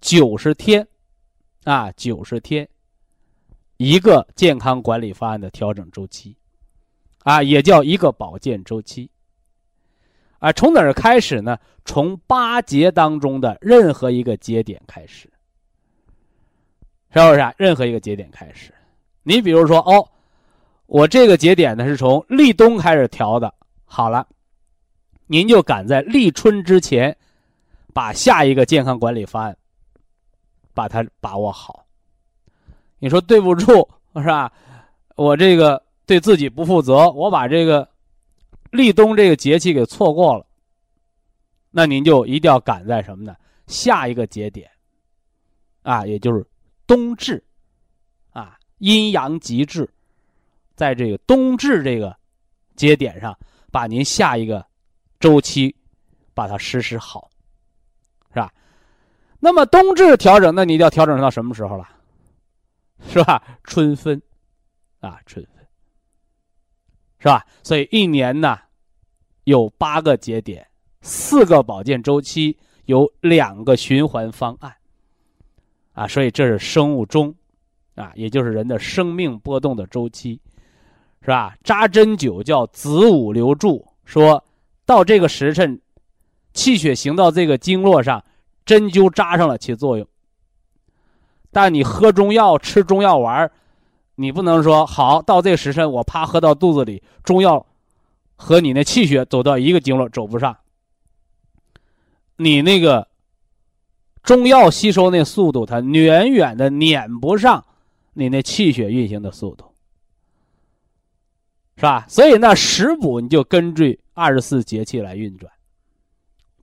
[0.00, 0.86] 九十天，
[1.64, 2.68] 啊，九十天，
[3.76, 6.36] 一个健康管理方案的调整周期，
[7.24, 9.10] 啊，也叫一个保健周期。
[10.40, 11.58] 啊，从哪儿开始呢？
[11.84, 15.28] 从八节当中的任何一个节点开始，
[17.12, 17.40] 是不是？
[17.40, 17.52] 啊？
[17.56, 18.72] 任何一个节点开始。
[19.22, 20.08] 你比如说哦，
[20.86, 23.52] 我这个节点呢是从立冬开始调的，
[23.84, 24.26] 好了，
[25.26, 27.16] 您就赶在立春之前，
[27.92, 29.56] 把下一个健康管理方案，
[30.74, 31.84] 把它把握好。
[32.98, 34.52] 你说对不住是吧？
[35.16, 37.88] 我这个对自己不负责，我把这个
[38.70, 40.46] 立冬这个节气给错过了，
[41.70, 43.36] 那您就一定要赶在什么呢？
[43.66, 44.70] 下一个节点，
[45.82, 46.44] 啊，也就是
[46.88, 47.40] 冬至，
[48.30, 49.88] 啊，阴阳极致，
[50.74, 52.16] 在这个冬至这个
[52.74, 53.38] 节点上，
[53.70, 54.66] 把您下一个
[55.20, 55.74] 周期
[56.32, 57.30] 把它实施好，
[58.30, 58.52] 是吧？
[59.38, 61.88] 那么冬至调整，那你一定要调整到什么时候了？
[63.08, 63.40] 是吧？
[63.62, 64.20] 春分，
[65.00, 65.66] 啊，春分，
[67.18, 67.46] 是吧？
[67.62, 68.58] 所以一年呢，
[69.44, 70.66] 有八个节点，
[71.02, 74.74] 四个保健周期，有两个循环方案，
[75.98, 77.34] 啊，所以这是生物钟，
[77.96, 80.40] 啊，也就是人的生命波动的周期，
[81.22, 81.56] 是吧？
[81.64, 84.44] 扎针灸叫子午流注，说
[84.86, 85.80] 到这个时辰，
[86.52, 88.24] 气血行到这个经络上，
[88.64, 90.06] 针灸扎上了起作用。
[91.50, 93.50] 但你喝中药、吃中药丸
[94.14, 97.66] 你不能说好到这时辰我啪喝到肚子里，中药
[98.36, 100.56] 和你那气血走到一个经络走不上。
[102.36, 103.07] 你那个
[104.28, 107.64] 中药吸收那速度，它远远的撵不上
[108.12, 109.64] 你那气血运行的速度，
[111.76, 112.04] 是吧？
[112.10, 115.50] 所以那食补你就根据二十四节气来运转，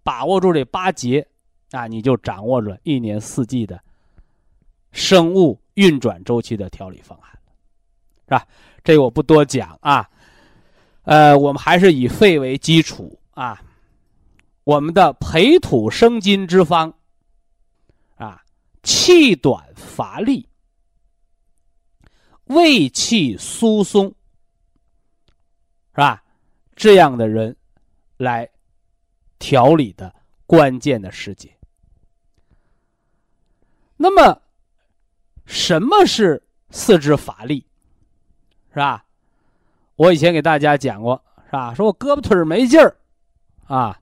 [0.03, 1.25] 把握住这八节，
[1.71, 3.81] 啊，你就掌握着一年四季的。
[4.91, 7.31] 生物运转周期的调理方案，
[8.25, 8.47] 是吧？
[8.83, 10.07] 这我不多讲啊。
[11.01, 13.59] 呃，我们还是以肺为基础啊。
[14.65, 16.93] 我们的培土生金之方，
[18.85, 20.47] 气短乏力，
[22.45, 24.07] 胃气疏松，
[25.91, 26.23] 是吧？
[26.73, 27.53] 这样的人
[28.15, 28.49] 来
[29.37, 31.53] 调理的关键的时节。
[33.97, 34.41] 那么。
[35.47, 37.67] 什么是四肢乏力，
[38.69, 39.05] 是吧？
[39.95, 41.71] 我以前给大家讲过，是吧？
[41.75, 42.97] 说我胳膊腿没劲儿，
[43.67, 43.99] 啊，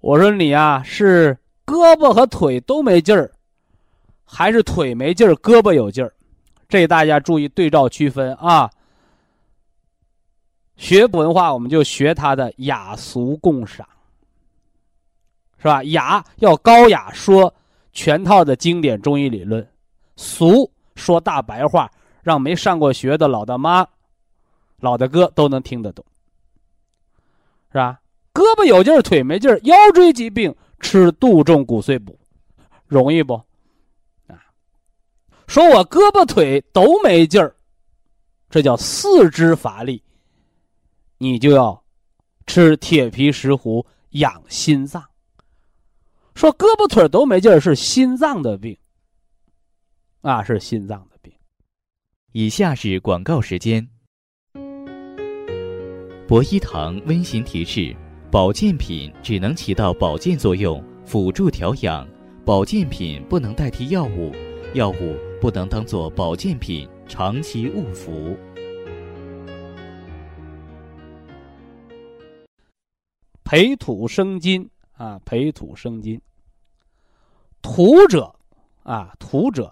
[0.00, 1.36] 我说你啊是
[1.66, 3.33] 胳膊和腿都没劲儿，
[4.24, 6.12] 还是腿没劲儿，胳膊有劲儿？
[6.68, 8.70] 这大家注意对照区分啊。
[10.76, 13.86] 学文化，我们就学它的雅俗共赏，
[15.58, 15.84] 是吧？
[15.84, 17.52] 雅要高雅，说
[17.92, 19.64] 全套的经典中医理论。
[20.16, 21.90] 俗说大白话，
[22.22, 23.86] 让没上过学的老大妈、
[24.80, 26.04] 老大哥都能听得懂，
[27.70, 28.00] 是吧？
[28.32, 32.18] 胳膊有劲儿，腿没劲儿，腰椎疾病吃杜仲骨髓补，
[32.88, 33.40] 容易不？
[35.46, 37.54] 说我胳膊腿都没劲儿，
[38.50, 40.02] 这叫四肢乏力，
[41.18, 41.84] 你就要
[42.46, 45.04] 吃铁皮石斛养心脏。
[46.34, 48.76] 说胳膊腿都没劲儿是心脏的病。
[50.22, 51.32] 啊，是心脏的病。
[52.32, 53.86] 以下是广告时间。
[56.26, 57.94] 博一堂温馨提示：
[58.30, 62.04] 保健品只能起到保健作用，辅助调养；
[62.44, 64.32] 保健品不能代替药物，
[64.72, 68.34] 药物不能当做保健品长期误服。
[73.44, 76.18] 培土生金啊，培土生金。
[77.60, 78.34] 土者
[78.84, 79.70] 啊，土者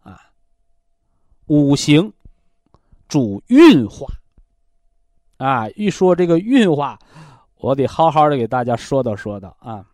[0.00, 0.30] 啊。
[1.46, 2.12] 五行
[3.08, 4.06] 主运化
[5.38, 5.68] 啊！
[5.70, 6.96] 一说这个运化，
[7.56, 9.84] 我得好好的给大家说道说道啊。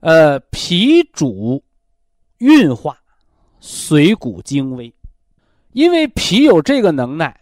[0.00, 1.64] 呃，脾主
[2.36, 3.00] 运化，
[3.60, 4.94] 髓骨精微，
[5.72, 7.40] 因为脾有这个能耐，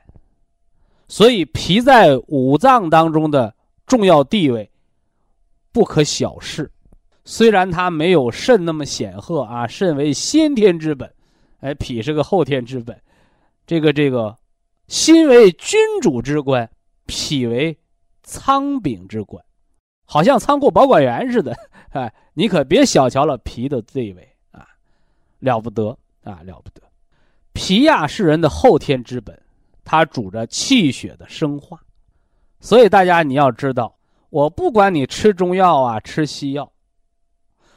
[1.09, 3.55] 所以脾在五脏当中的
[3.87, 4.71] 重要地位
[5.73, 6.71] 不可小视。
[7.25, 11.11] 虽然它没有肾那么显赫啊，肾为先天之本，
[11.61, 13.01] 哎，脾是个后天之本。
[13.67, 14.37] 这个这个，
[14.89, 16.71] 心为君主之官，
[17.07, 17.79] 脾为
[18.23, 19.43] 仓禀之官，
[20.05, 21.57] 好像仓库保管员似的。
[21.93, 24.67] 哎，你可别小瞧了脾的地位啊，
[25.39, 26.83] 了不得啊，了不得。
[27.53, 29.41] 脾呀是人的后天之本，
[29.85, 31.81] 它主着气血的生化。
[32.61, 33.97] 所以大家你要知道，
[34.31, 36.73] 我不管你吃中药啊，吃西药，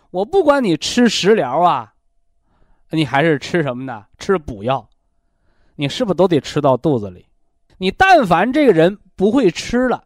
[0.10, 1.94] 我不管你吃食疗啊，
[2.90, 4.06] 你还是吃什么呢？
[4.18, 4.90] 吃补药。
[5.76, 7.26] 你是不是都得吃到肚子里？
[7.78, 10.04] 你但凡这个人不会吃了，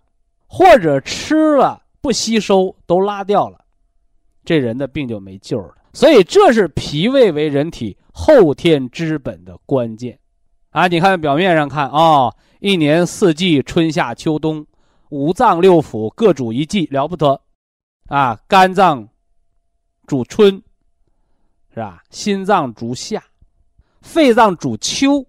[0.47, 3.63] 或者吃了不吸收都拉掉了，
[4.43, 5.77] 这人的病就没救了。
[5.93, 10.19] 所以这是脾胃为人体后天之本的关键
[10.69, 10.87] 啊！
[10.87, 14.65] 你看表面上看啊，一年四季春夏秋冬，
[15.09, 17.41] 五脏六腑各主一季，了不得
[18.07, 18.39] 啊！
[18.47, 19.09] 肝脏
[20.05, 20.61] 主春，
[21.73, 22.03] 是吧？
[22.09, 23.23] 心脏主夏，
[24.01, 25.25] 肺脏主秋。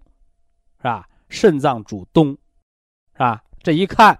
[0.77, 1.07] 是吧？
[1.29, 2.37] 肾脏主冬，
[3.13, 3.41] 是吧？
[3.61, 4.19] 这一看，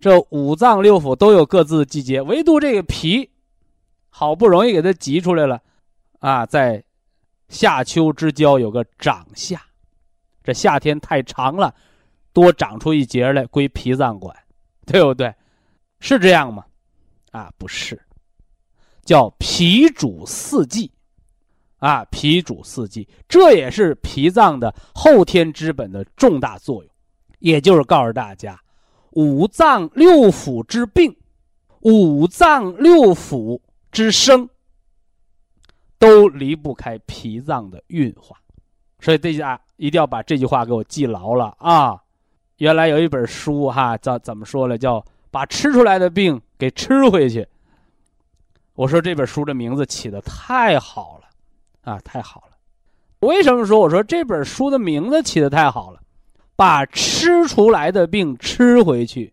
[0.00, 3.28] 这五脏六腑都有各自的季节，唯独这个脾，
[4.08, 5.60] 好不容易给它挤出来了，
[6.20, 6.82] 啊，在
[7.52, 9.62] 夏秋之交有个长夏，
[10.42, 11.72] 这夏天太长了，
[12.32, 14.34] 多长出一节来归脾脏管，
[14.86, 15.32] 对不对？
[16.00, 16.64] 是这样吗？
[17.30, 18.00] 啊，不是，
[19.04, 20.90] 叫脾主四季，
[21.76, 26.90] 啊，脾主四季，这也是脾脏的后天之本的重大作用，
[27.38, 28.58] 也就是告诉大家。
[29.10, 31.14] 五脏六腑之病，
[31.80, 33.60] 五脏六腑
[33.90, 34.48] 之生，
[36.02, 38.36] 都离不开脾脏的运化，
[38.98, 41.96] 所以大家一定要把这句话给我记牢了啊！
[42.56, 44.76] 原来有一本书哈，叫怎么说呢？
[44.76, 47.46] 叫把吃出来的病给吃回去。
[48.74, 51.28] 我说这本书的名字起的太好了
[51.82, 52.56] 啊，太好了！
[53.20, 56.00] 为什么说我说这本书的名字起的太好了？
[56.56, 59.32] 把吃出来的病吃回去，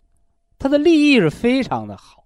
[0.60, 2.26] 它的利益是非常的好，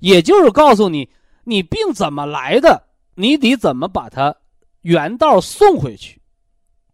[0.00, 1.10] 也就是告诉你，
[1.42, 4.34] 你病怎么来的，你得怎么把它
[4.82, 6.20] 原道送回去，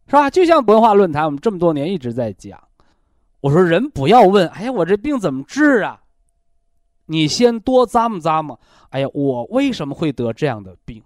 [0.06, 0.28] 是吧？
[0.28, 2.62] 就像文化论坛，我们这么多年一直在讲，
[3.40, 6.00] 我说人不要问，哎呀，我这病怎么治啊？
[7.06, 8.58] 你先多咂摸咂摸，
[8.90, 11.02] 哎呀，我为什么会得这样的病？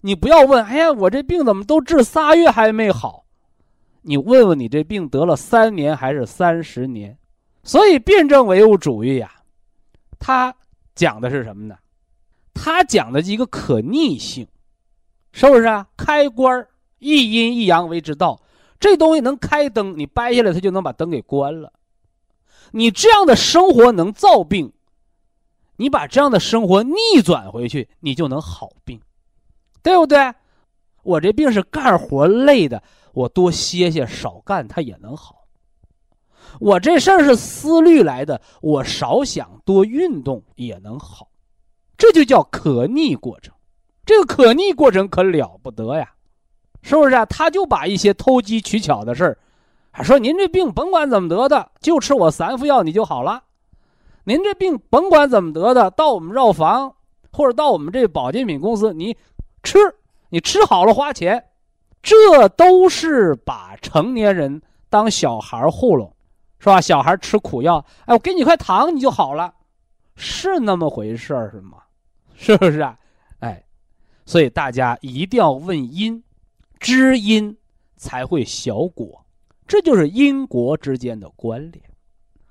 [0.00, 3.24] 你不要问，哎呀，我这病怎么都治仨月还没好？
[4.02, 7.18] 你问问你这病得了三年还是三十年？
[7.64, 9.30] 所以辩证唯物主义呀，
[10.18, 10.54] 它
[10.94, 11.76] 讲的是什么呢？
[12.60, 14.48] 他讲的一个可逆性，
[15.32, 15.86] 是不是啊？
[15.96, 16.66] 开关
[16.98, 18.42] 一阴一阳为之道，
[18.80, 21.72] 这东西能开灯，你掰下来它就能把灯给关了。
[22.72, 24.72] 你这样的生活能造病，
[25.76, 29.00] 你把这样的生活逆转回去，你就能好病，
[29.82, 30.34] 对不对？
[31.04, 32.82] 我这病是干活累的。
[33.14, 35.36] 我多歇歇，少干，它也能好。
[36.60, 41.27] 我这事儿是思虑来的，我少想，多运动也能好。
[41.98, 43.52] 这就叫可逆过程。
[44.06, 46.10] 这个可逆过程可了不得呀，
[46.80, 47.26] 是不是啊？
[47.26, 49.38] 他就把一些偷机取巧的事儿，
[49.90, 53.42] 还说您这病甭管怎么得的，就吃我三副药你就好了。
[54.24, 56.94] 您这病甭管怎么得的，到我们药房
[57.32, 59.14] 或者到我们这保健品公司，你
[59.62, 59.78] 吃，
[60.30, 61.44] 你吃好了花钱。
[62.00, 66.14] 这都是把成年人当小孩糊弄，
[66.60, 66.80] 是吧？
[66.80, 69.52] 小孩吃苦药，哎，我给你块糖你就好了，
[70.14, 71.78] 是那么回事儿是吗？
[72.38, 72.96] 是不是啊？
[73.40, 73.62] 哎，
[74.24, 76.22] 所以大家一定要问因，
[76.78, 77.54] 知因
[77.96, 79.26] 才会晓果，
[79.66, 81.84] 这就是因果之间的关联。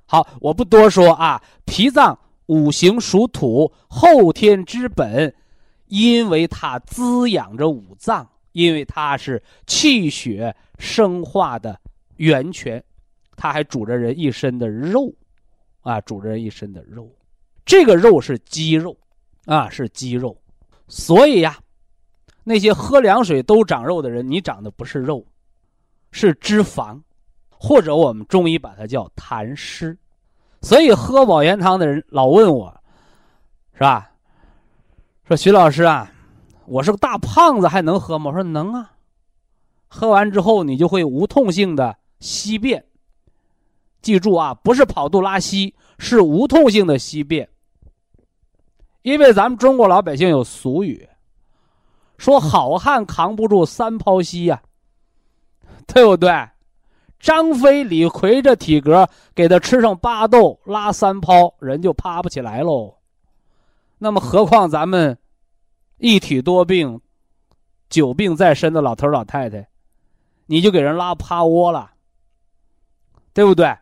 [0.05, 1.41] 好，我不多说啊。
[1.65, 5.33] 脾脏五行属土，后天之本，
[5.87, 8.29] 因为它滋养着五脏。
[8.53, 11.79] 因为它是气血生化的
[12.15, 12.83] 源泉，
[13.35, 15.13] 它还煮着人一身的肉，
[15.81, 17.07] 啊，煮着人一身的肉，
[17.63, 18.97] 这个肉是肌肉，
[19.47, 20.37] 啊，是肌肉，
[20.87, 21.57] 所以呀，
[22.43, 25.25] 那些喝凉水都长肉的人，你长的不是肉，
[26.11, 27.01] 是脂肪，
[27.49, 29.97] 或者我们中医把它叫痰湿，
[30.61, 32.71] 所以喝保元汤的人老问我，
[33.73, 34.11] 是吧？
[35.27, 36.11] 说徐老师啊。
[36.65, 38.29] 我是个大胖子，还能喝吗？
[38.29, 38.91] 我说能啊，
[39.87, 42.83] 喝完之后你就会无痛性的稀便。
[44.01, 47.47] 记住啊，不是跑肚拉稀，是无痛性的稀便。
[49.07, 51.07] 因为咱们中国老百姓有俗语，
[52.17, 54.61] 说好汉扛不住三泡稀呀，
[55.87, 56.29] 对不对？
[57.17, 62.97] 张飞、李逵这体格，给他吃上八豆拉三泡，人就趴不起来喽。
[63.97, 65.17] 那么何况咱们？
[65.99, 66.99] 一体多病、
[67.89, 69.69] 久病在身的老头老太太，
[70.47, 71.91] 你就给人拉趴窝了，
[73.33, 73.73] 对不对？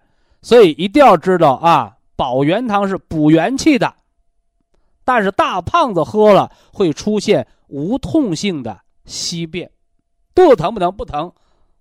[0.44, 3.92] 所以一定要知道啊，保元汤是补元气的，
[5.06, 9.72] 但是大胖子喝了会出现无痛性的稀便，
[10.34, 10.92] 肚子疼不疼？
[10.92, 11.32] 不疼，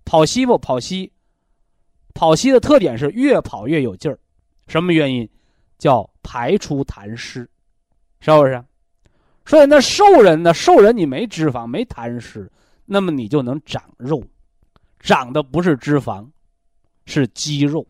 [0.05, 1.11] 跑稀不跑稀？
[2.13, 4.17] 跑稀的特点是越跑越有劲儿，
[4.67, 5.29] 什么原因？
[5.77, 7.49] 叫排出痰湿，
[8.21, 8.63] 是不是？
[9.45, 10.53] 所以那瘦人呢？
[10.53, 12.49] 瘦人你没脂肪，没痰湿，
[12.85, 14.23] 那么你就能长肉，
[14.99, 16.29] 长的不是脂肪，
[17.05, 17.85] 是肌肉，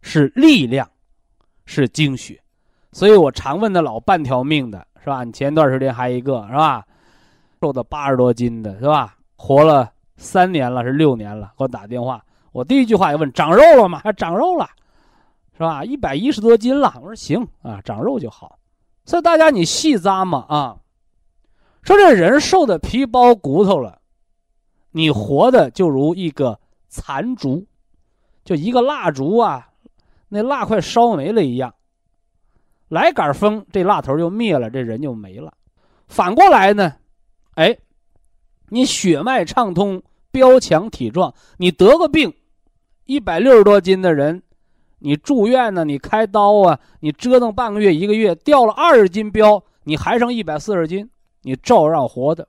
[0.00, 0.90] 是力量，
[1.66, 2.40] 是精血。
[2.92, 5.24] 所以我常问那老半条命的是吧？
[5.24, 6.84] 你前段时间还一个是吧？
[7.60, 9.16] 瘦到八十多斤的是吧？
[9.36, 12.24] 活了三年了，是六年了，给我打电话。
[12.52, 14.00] 我第一句话就问：长肉了吗？
[14.12, 14.68] 长肉了，
[15.52, 15.84] 是吧？
[15.84, 16.92] 一百一十多斤了。
[16.96, 18.58] 我说行啊，长肉就好。
[19.04, 20.76] 所以大家你细咂嘛啊。
[21.82, 24.00] 说这人瘦的皮包骨头了，
[24.90, 26.58] 你活的就如一个
[26.88, 27.66] 残烛，
[28.44, 29.68] 就一个蜡烛啊，
[30.28, 31.72] 那蜡快烧没了一样，
[32.88, 35.52] 来杆风，这蜡头就灭了，这人就没了。
[36.06, 36.94] 反过来呢，
[37.54, 37.76] 哎，
[38.70, 42.32] 你血脉畅通，膘强体壮，你得个病，
[43.04, 44.42] 一百六十多斤的人，
[45.00, 51.08] 你住院呢，你开刀啊，你折腾半个月一个月，掉了二十斤膘，你还剩一百四十斤，
[51.42, 52.48] 你照样活的。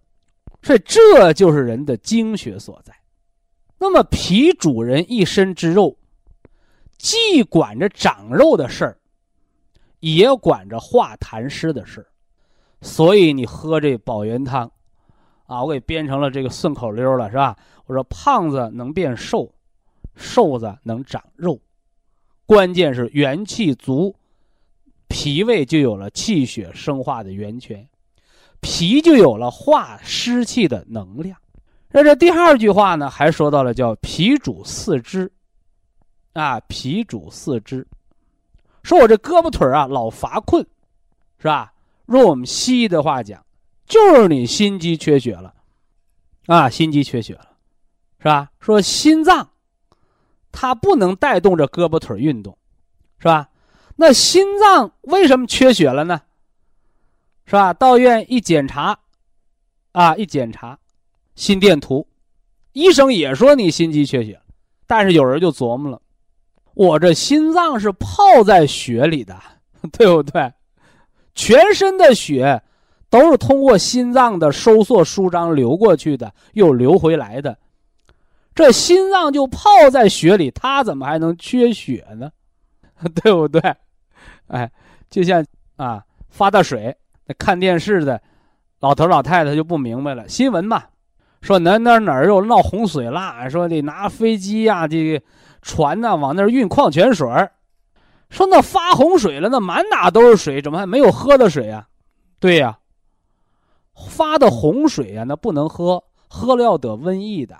[0.61, 2.93] 所以这就是人的精血所在。
[3.77, 5.97] 那么脾主人一身之肉，
[6.97, 8.98] 既管着长肉的事儿。
[9.99, 12.05] 也管着化痰湿的事
[12.81, 14.71] 所以你喝这保元汤，
[15.45, 17.55] 啊，我给编成了这个顺口溜了，是吧？
[17.85, 19.53] 我说胖子能变瘦，
[20.15, 21.59] 瘦子能长肉，
[22.45, 24.15] 关键是元气足，
[25.07, 27.85] 脾胃就有了气血生化的源泉，
[28.61, 31.37] 脾就有了化湿气的能量。
[31.91, 35.29] 那这第二句话呢，还说到了叫脾主四肢，
[36.33, 37.85] 啊，脾主四肢。
[38.89, 40.65] 说我这胳膊腿啊老乏困，
[41.37, 41.73] 是吧？
[42.07, 43.45] 用我们西医的话讲，
[43.85, 45.53] 就是你心肌缺血了，
[46.47, 47.49] 啊，心肌缺血了，
[48.17, 48.49] 是吧？
[48.59, 49.51] 说心脏，
[50.51, 52.57] 它不能带动着胳膊腿运动，
[53.19, 53.49] 是吧？
[53.97, 56.21] 那心脏为什么缺血了呢？
[57.45, 57.71] 是吧？
[57.71, 58.97] 到医院一检查，
[59.91, 60.79] 啊，一检查，
[61.35, 62.07] 心电图，
[62.73, 64.41] 医生也说你心肌缺血，
[64.87, 66.01] 但是有人就琢磨了。
[66.79, 69.35] 我这心脏是泡在血里的，
[69.91, 70.49] 对不对？
[71.35, 72.61] 全身的血
[73.09, 77.57] 都是通过心脏的收缩舒张流过去的，又流回来的。
[78.55, 82.31] 这心脏就泡在血里，它怎么还能缺血呢？
[83.21, 83.61] 对不对？
[84.47, 84.71] 哎，
[85.09, 88.21] 就像啊，发大水，那看电视的
[88.79, 90.25] 老头老太太就不明白了。
[90.29, 90.81] 新闻嘛，
[91.41, 95.21] 说哪哪哪又闹洪水啦，说得拿飞机呀，这个。
[95.61, 97.27] 船呢，往那儿运矿泉水
[98.29, 101.87] 说那发洪水了，那满哪都是水，怎么还没有喝的水啊？
[102.39, 102.77] 对呀，
[104.09, 107.57] 发的洪水呀，那不能喝，喝了要得瘟疫的，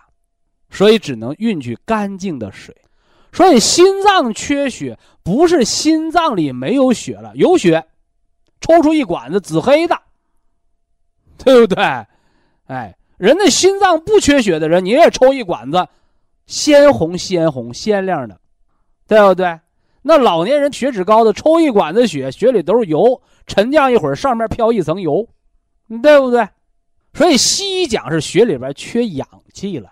[0.70, 2.76] 所以只能运去干净的水。
[3.32, 7.86] 所以心脏缺血，不是心脏里没有血了，有血，
[8.62, 10.00] 抽出一管子紫黑的，
[11.38, 11.84] 对不对？
[12.68, 15.88] 哎，人的心脏不缺血的人，你也抽一管子。
[16.50, 18.42] 鲜红鲜红鲜亮的，
[19.08, 19.60] 对不对？
[20.02, 25.30] 那老年人血脂高的，抽一管子血，血里都是油，沉降一会儿，上面飘一层油，
[26.02, 26.48] 对不对？
[27.14, 29.92] 所以西医讲是血里边缺氧气了，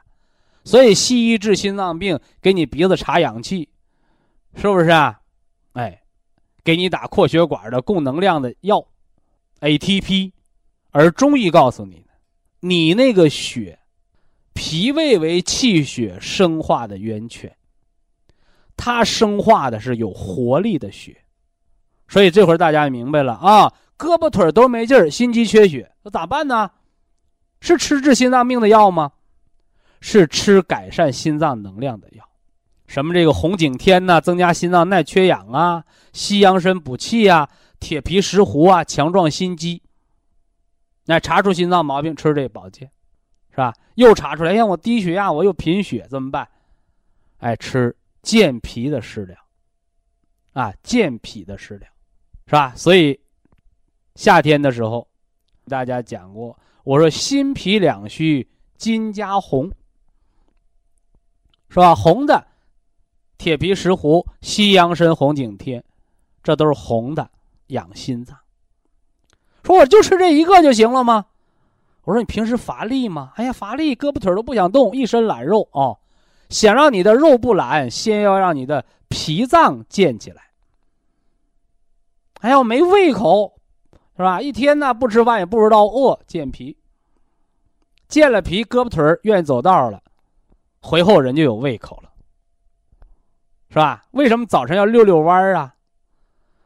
[0.63, 3.69] 所以西医治心脏病给你鼻子插氧气，
[4.55, 5.19] 是不是啊？
[5.73, 6.01] 哎，
[6.63, 8.83] 给你打扩血管的供能量的药
[9.59, 10.31] ，ATP，
[10.89, 12.03] 而中医告诉你
[12.61, 13.77] 你那个血。
[14.57, 17.55] 脾胃为气血生化的源泉，
[18.75, 21.15] 它生化的是有活力的血，
[22.07, 26.71] 所以这会儿大家也明白了啊，胳膊腿都没劲儿，心肌缺血，那咋办呢？
[27.61, 29.11] 是吃治心脏病的药吗？
[30.01, 32.27] 是吃改善心脏能量的药，
[32.87, 35.83] 什么这个红景天呐，增加心脏耐缺氧啊，
[36.13, 37.47] 西洋参补气啊，
[37.79, 39.83] 铁皮石斛啊，强壮心肌。
[41.05, 42.89] 那查出心脏毛病，吃这保健。
[43.57, 43.73] 是吧？
[43.95, 46.47] 又查出来，像我低血压，我又贫血，怎么办？
[47.39, 49.35] 哎，吃健脾的食疗，
[50.53, 51.89] 啊，健脾的食疗，
[52.45, 52.71] 是吧？
[52.75, 53.19] 所以
[54.13, 55.07] 夏天的时候，
[55.67, 58.47] 大家讲过，我说心脾两虚，
[58.77, 59.71] 金加红，
[61.69, 61.95] 是吧？
[61.95, 62.45] 红的
[63.39, 65.83] 铁皮石斛、西洋参、红景天，
[66.43, 67.27] 这都是红的，
[67.69, 68.37] 养心脏。
[69.63, 71.25] 说我就吃这一个就行了吗？
[72.07, 73.33] 我说你平时乏力吗？
[73.35, 75.99] 哎呀，乏力，胳膊腿都不想动，一身懒肉哦。
[76.47, 80.43] 想让你的肉不懒，先要让你的脾脏健起来。
[82.39, 83.59] 哎呀，我没胃口，
[84.15, 84.39] 是吧？
[84.39, 86.77] 一天呢不吃饭也不知道饿，健脾。
[88.07, 90.01] 健了脾，胳膊腿愿意走道了，
[90.79, 92.09] 回后人就有胃口了，
[93.67, 94.05] 是吧？
[94.11, 95.75] 为什么早晨要遛遛弯啊？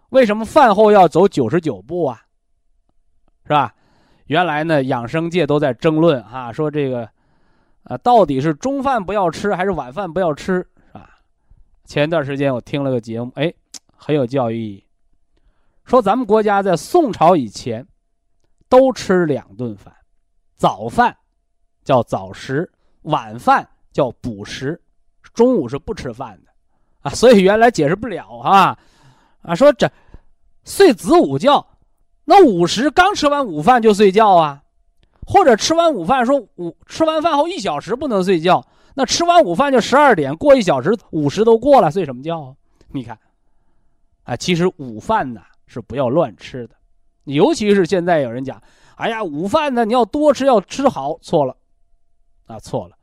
[0.10, 2.22] 为什么饭后要走九十九步啊？
[3.46, 3.74] 是吧？
[4.32, 7.04] 原来呢，养生界都在争论哈，说这个，
[7.84, 11.10] 啊，到底是中饭不要吃还是晚饭不要吃，是吧？
[11.84, 13.54] 前一段时间我听了个节目，哎，
[13.94, 14.86] 很有教育意义。
[15.84, 17.86] 说咱们国家在宋朝以前，
[18.70, 19.94] 都吃两顿饭，
[20.56, 21.14] 早饭
[21.84, 22.72] 叫早食，
[23.02, 24.82] 晚饭叫补食，
[25.34, 26.52] 中午是不吃饭的，
[27.02, 28.80] 啊，所以原来解释不了哈，
[29.42, 29.92] 啊，说这
[30.64, 31.68] 睡子午觉。
[32.26, 34.64] 那午时刚吃完午饭就睡觉啊，
[35.26, 38.66] 或者吃完午饭说午吃完饭后一小时不能睡觉，
[38.96, 42.56] 那吃完午饭就十二点过一小时午时都过了，睡什么觉啊？
[42.90, 43.18] 你看，
[44.24, 46.76] 啊，其实午饭呢是不要乱吃的。
[47.26, 48.62] 尤其是现在有人讲，
[48.96, 51.56] 哎呀，午饭呢你要多吃，要吃好，错了，
[52.48, 52.96] 啊错了，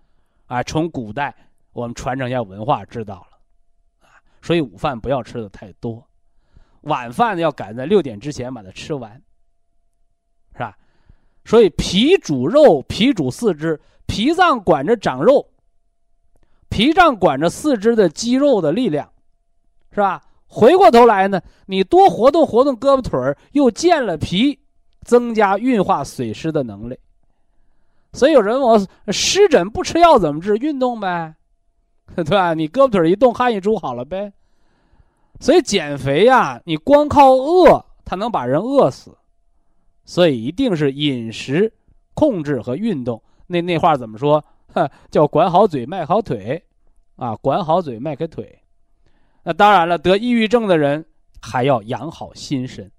[0.47, 1.35] 啊从古代
[1.73, 6.05] 我们传承一下文化知道了，啊所以午饭不要吃的太多，
[6.89, 9.23] 晚饭要赶在六点之前把它吃完，
[10.53, 10.77] 是吧？
[11.45, 15.49] 所以脾主肉，脾主四肢，脾脏管着长肉，
[16.69, 19.11] 脾脏管着四肢的肌肉的力量，
[19.93, 20.23] 是吧？
[20.47, 24.59] 回过头来呢，你多活动活动胳膊腿儿，又健了脾，
[25.03, 26.99] 增加运化水湿的能力。
[28.15, 30.57] 所以有人问我湿疹不吃药怎么治？
[30.57, 31.35] 运动呗，
[32.17, 32.55] 对吧？
[32.55, 34.33] 你胳膊腿一动，汗一出，好了呗。
[35.41, 39.17] 所以减肥呀，你光靠饿，它能把人饿死。
[40.05, 41.73] 所以一定是饮食
[42.15, 43.23] 控制和运动。
[43.47, 44.43] 那那话怎么说？
[45.11, 46.63] 叫管好嘴，迈好腿，
[47.17, 48.59] 啊，管好嘴，迈开腿。
[49.43, 51.05] 那当然了，得抑郁症的人
[51.41, 52.91] 还要养好心神，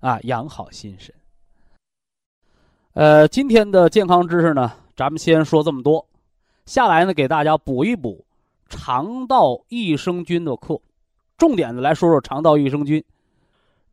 [0.00, 1.14] 啊，养好心神。
[2.94, 6.06] 呃，今天的健康知识呢，咱们先说这么多。
[6.66, 8.24] 下来呢，给大家补一补
[8.68, 10.80] 肠道益生菌的课，
[11.40, 13.02] 重点的来说说肠道益生菌。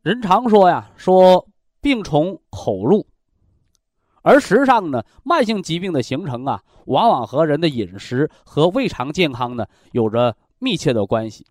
[0.02, 1.48] 人常说呀，说
[1.80, 3.06] 病从口入，
[4.20, 11.46] 而实际上呢，慢性疾病的形成啊，往往和人的饮食和胃肠健康呢有着密切的关系。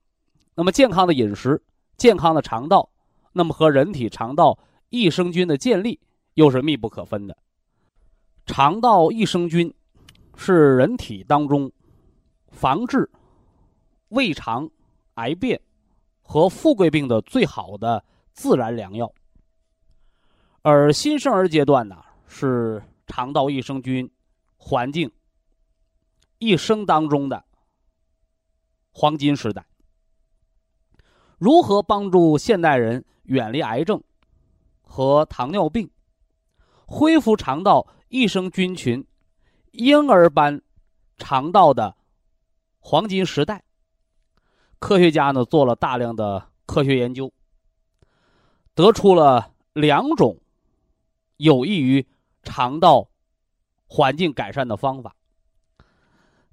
[0.53, 1.59] 那么健康的饮食、
[1.97, 2.87] 健康的肠道，
[3.33, 5.99] 那么和人体肠道益生菌的建立
[6.35, 7.35] 又是密不可分的。
[8.45, 9.73] 肠道益生菌
[10.35, 11.71] 是人体当中
[12.51, 13.09] 防治
[14.09, 14.69] 胃肠
[15.15, 15.59] 癌变
[16.27, 18.03] 和富贵病的最好的
[18.33, 19.11] 自然良药。
[20.61, 24.11] 而新生儿阶段呢，是肠道益生菌
[24.57, 25.09] 环境
[26.37, 27.45] 一生当中的
[28.91, 29.65] 黄金时代。
[31.37, 34.03] 如何帮助现代人远离癌症
[34.81, 35.89] 和糖尿病，
[36.85, 39.07] 恢复肠道益生菌群
[39.71, 40.61] 婴儿般
[41.17, 41.95] 肠道的
[42.79, 43.63] 黄金时代？
[44.79, 47.31] 科学家呢做了大量的科学研究，
[48.73, 50.37] 得出了两种
[51.37, 52.05] 有益于
[52.43, 53.09] 肠道
[53.87, 55.15] 环境改善的方法。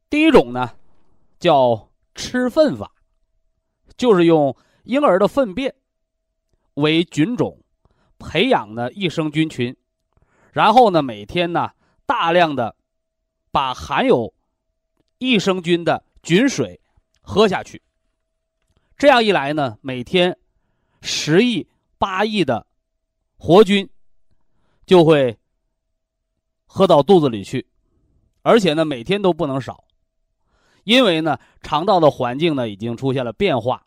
[0.08, 0.70] 第一种呢
[1.38, 2.92] 叫吃粪法，
[3.96, 4.56] 就是用。
[4.84, 5.74] 婴儿的粪便
[6.74, 7.58] 为菌种，
[8.18, 9.74] 培养呢益生菌群，
[10.52, 11.70] 然后呢每天呢
[12.04, 12.76] 大量的
[13.50, 14.34] 把含有
[15.16, 16.78] 益生菌的菌水
[17.22, 17.80] 喝下去。
[19.04, 20.38] 这样一来呢，每天
[21.02, 22.66] 十亿八亿的
[23.36, 23.86] 活菌
[24.86, 25.38] 就会
[26.64, 27.66] 喝到肚子里去，
[28.40, 29.84] 而且呢每天都不能少，
[30.84, 33.86] 因为呢肠道的环境呢已经出现了变化。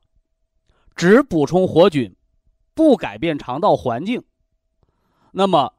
[0.95, 2.15] 只补充活菌，
[2.75, 4.23] 不改变肠道环境，
[5.31, 5.73] 那么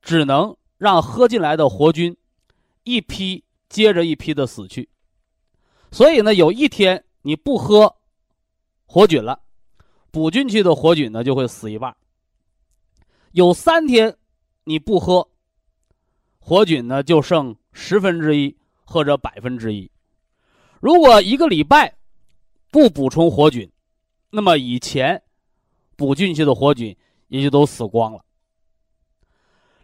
[0.00, 2.16] 只能让喝进来的活菌
[2.84, 4.88] 一批接着一批的死去。
[5.92, 7.96] 所以呢，有一天你不喝
[8.86, 9.40] 活菌了，
[10.10, 11.96] 补进去的活菌呢就会死一半。
[13.32, 14.16] 有三天
[14.64, 15.28] 你不喝
[16.38, 19.90] 活菌呢，就剩十分之一或者百分之一。
[20.80, 21.94] 如果一个礼拜，
[22.70, 23.70] 不补充活菌，
[24.30, 25.22] 那么以前
[25.96, 26.96] 补进去的活菌
[27.28, 28.24] 也就都死光了。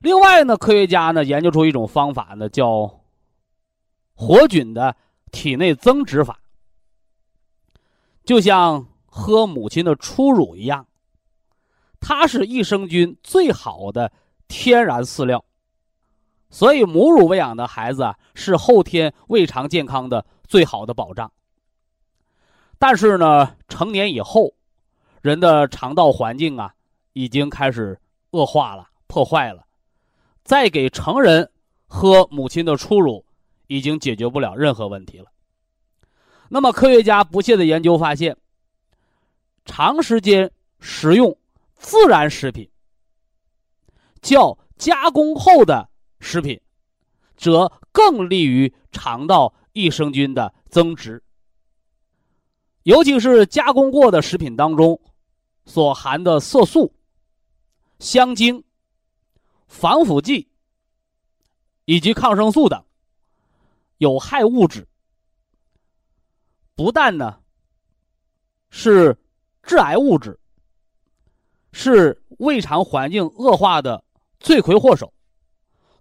[0.01, 3.01] 另外呢，科学家呢研究出一种方法呢，叫
[4.15, 4.97] 活菌的
[5.31, 6.41] 体内增殖法，
[8.27, 10.87] 就像喝母亲的初乳一样，
[12.01, 14.13] 它是益生菌最好的
[14.49, 15.45] 天然饲料，
[16.51, 21.31] 所以母乳喂养的孩子啊，是后天胃肠健康的最好的保障。
[22.79, 24.53] 但是呢，成年以后，
[25.23, 26.75] 人的肠道环境啊，
[27.13, 27.99] 已经开始
[28.33, 29.65] 恶化了、破坏了。
[30.43, 31.49] 再给成人
[31.87, 33.25] 喝母亲的初乳，
[33.69, 35.27] 已经解决不了任何问题了。
[36.49, 38.37] 那么，科学家不懈的研究发现，
[39.65, 41.37] 长时间食用
[41.75, 42.71] 自然食品，
[44.23, 45.89] 较加工后的
[46.21, 46.61] 食品，
[47.37, 51.23] 则更利于肠道益生菌的增殖。
[52.85, 55.01] 尤其是加工过的食品当中，
[55.65, 56.95] 所含的色素、
[57.99, 58.63] 香精、
[59.67, 60.49] 防腐剂
[61.85, 62.85] 以及抗生素等
[63.99, 64.87] 有害物质，
[66.77, 67.41] 不但呢
[68.69, 69.19] 是
[69.63, 70.39] 致癌物质，
[71.73, 74.05] 是胃肠环境恶化的
[74.39, 75.13] 罪魁祸首，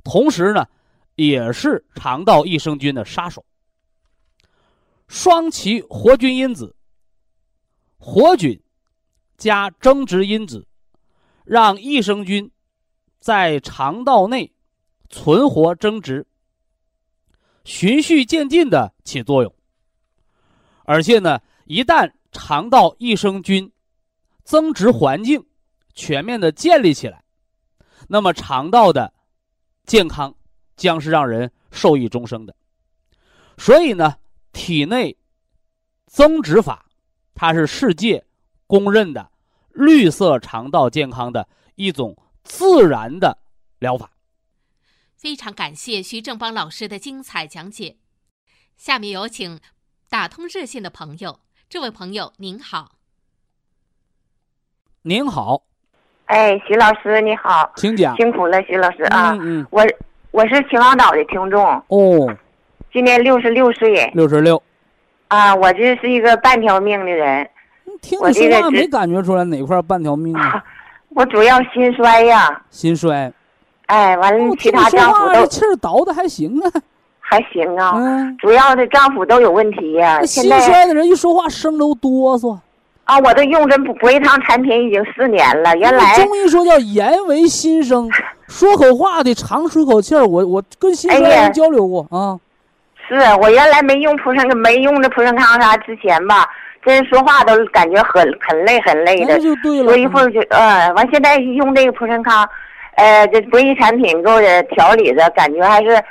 [0.03, 0.67] 同时呢
[1.15, 3.43] 也是肠道益生菌的杀手。
[5.07, 6.75] 双歧活菌因子。
[7.97, 8.61] 活菌
[9.37, 10.67] 加增殖因子，
[11.45, 12.51] 让益生菌
[13.19, 14.53] 在肠道内
[15.09, 16.27] 存活增殖，
[17.63, 19.54] 循序渐进的起作用。
[20.85, 23.71] 而且呢，一旦肠道益生菌
[24.43, 25.45] 增殖环境
[25.93, 27.23] 全面的建立起来，
[28.07, 29.13] 那么肠道的
[29.85, 30.35] 健康
[30.75, 32.55] 将是让人受益终生的。
[33.57, 34.17] 所以呢，
[34.51, 35.17] 体内
[36.05, 36.85] 增殖法，
[37.33, 38.25] 它是世界
[38.67, 39.31] 公认的
[39.71, 43.37] 绿色肠道健康的一种自然的
[43.79, 44.11] 疗法。
[45.15, 47.97] 非常感谢徐正邦老师的精彩讲解。
[48.77, 49.59] 下面有请
[50.09, 51.39] 打通热线的朋友，
[51.69, 52.91] 这位朋友您好。
[55.01, 55.61] 您好，
[56.25, 58.15] 哎，徐老师你好，请讲。
[58.15, 59.31] 辛苦了，徐老师啊。
[59.33, 59.67] 嗯嗯。
[59.69, 59.85] 我
[60.31, 62.35] 我是秦皇岛的听众，哦，
[62.91, 64.61] 今年六十六岁六十六。
[65.27, 67.49] 啊，我这是一个半条命的人，
[68.01, 70.63] 听你说话没感觉出来哪块半条命啊？
[71.09, 73.31] 我主要心衰呀，心衰。
[73.87, 76.71] 哎，完了其他丈夫都气儿倒的还行啊。
[77.27, 80.19] 还行啊，嗯，主要的丈夫都有问题呀。
[80.21, 82.57] 那心现在衰的人一说话声都哆嗦。
[83.05, 88.09] 啊，我都用这补益汤产品已经四年了，原来中医说叫言为心声，
[88.49, 90.25] 说口话得长出口气儿。
[90.25, 92.39] 我我跟心衰人交流过啊。
[93.07, 96.47] 是我原来没用普生没用这普生康啥之前吧，
[96.83, 99.85] 真说话都感觉很很累很累的那，就对了。
[99.93, 102.47] 说一会儿就呃，完现在用这个普生康，
[102.95, 106.03] 呃，这博益产品给我的调理的感觉还是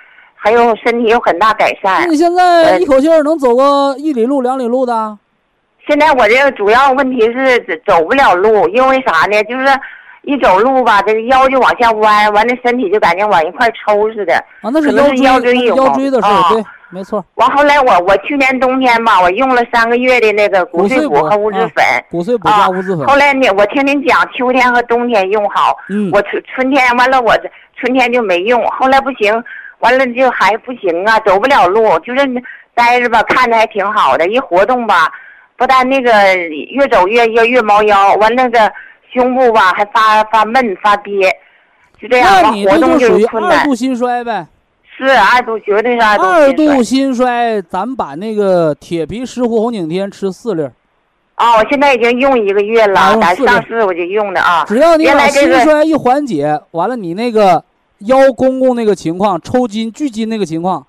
[0.45, 2.17] 还有身体有很大改善那你。
[2.19, 5.19] 现在一口气儿能走个一里路、两里路的？
[5.89, 9.43] 现在我这个主要问题是走走不了路，因为啥呢？
[9.45, 9.67] 就是
[10.21, 14.35] 一走路吧，这个腰就往下弯，完了身体就感觉往一块抽似的。
[14.61, 17.25] 啊，那是腰椎腰椎有腰椎的事儿，啊对，没错。
[17.37, 21.83] 完后来我我去年冬天吧，我用了三个月的那个骨碎补和物质粉。
[22.11, 23.07] 骨碎补啊加物质粉。
[23.07, 29.33] 后来呢，我听您讲秋天和冬天用好，嗯，我春春天完了我这春天就没用，后来不行，
[29.85, 32.27] 完了就还不行啊，走不了路，就是
[32.75, 35.13] 待着吧，看着还挺好的，一活动吧，
[35.59, 36.11] 不但那个
[36.71, 38.73] 越走越越越猫腰，完那个
[39.13, 41.31] 胸部吧还发发闷发憋，
[42.01, 43.59] 就这样那完活动你这就属于是困难。
[43.59, 44.47] 二度心衰呗。
[44.97, 50.73] 是二度，绝对是二度二心衰度心衰，咱把那个铁皮石斛红景天吃四粒儿，
[51.35, 54.65] 啊，我现在已经用一个月啊了，咱上次我就用的啊。
[54.67, 57.63] 只要你把心衰一缓解，完了你那个
[58.05, 60.87] 腰公公那个情况、抽筋聚筋那个情况，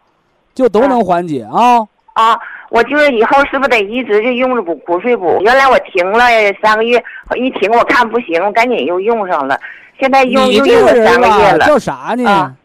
[0.53, 1.79] 就都能缓解啊。
[2.13, 2.39] 啊，
[2.69, 5.39] 我就是以后是不是得一直就用着补骨碎补？
[5.41, 6.25] 原来我停了
[6.61, 7.03] 三个月，
[7.35, 9.59] 一停我看不行，我赶紧又用上了。
[9.99, 11.65] 现在用你这个又用了三个月了。
[11.65, 12.29] 叫啥呢？
[12.29, 12.55] 啊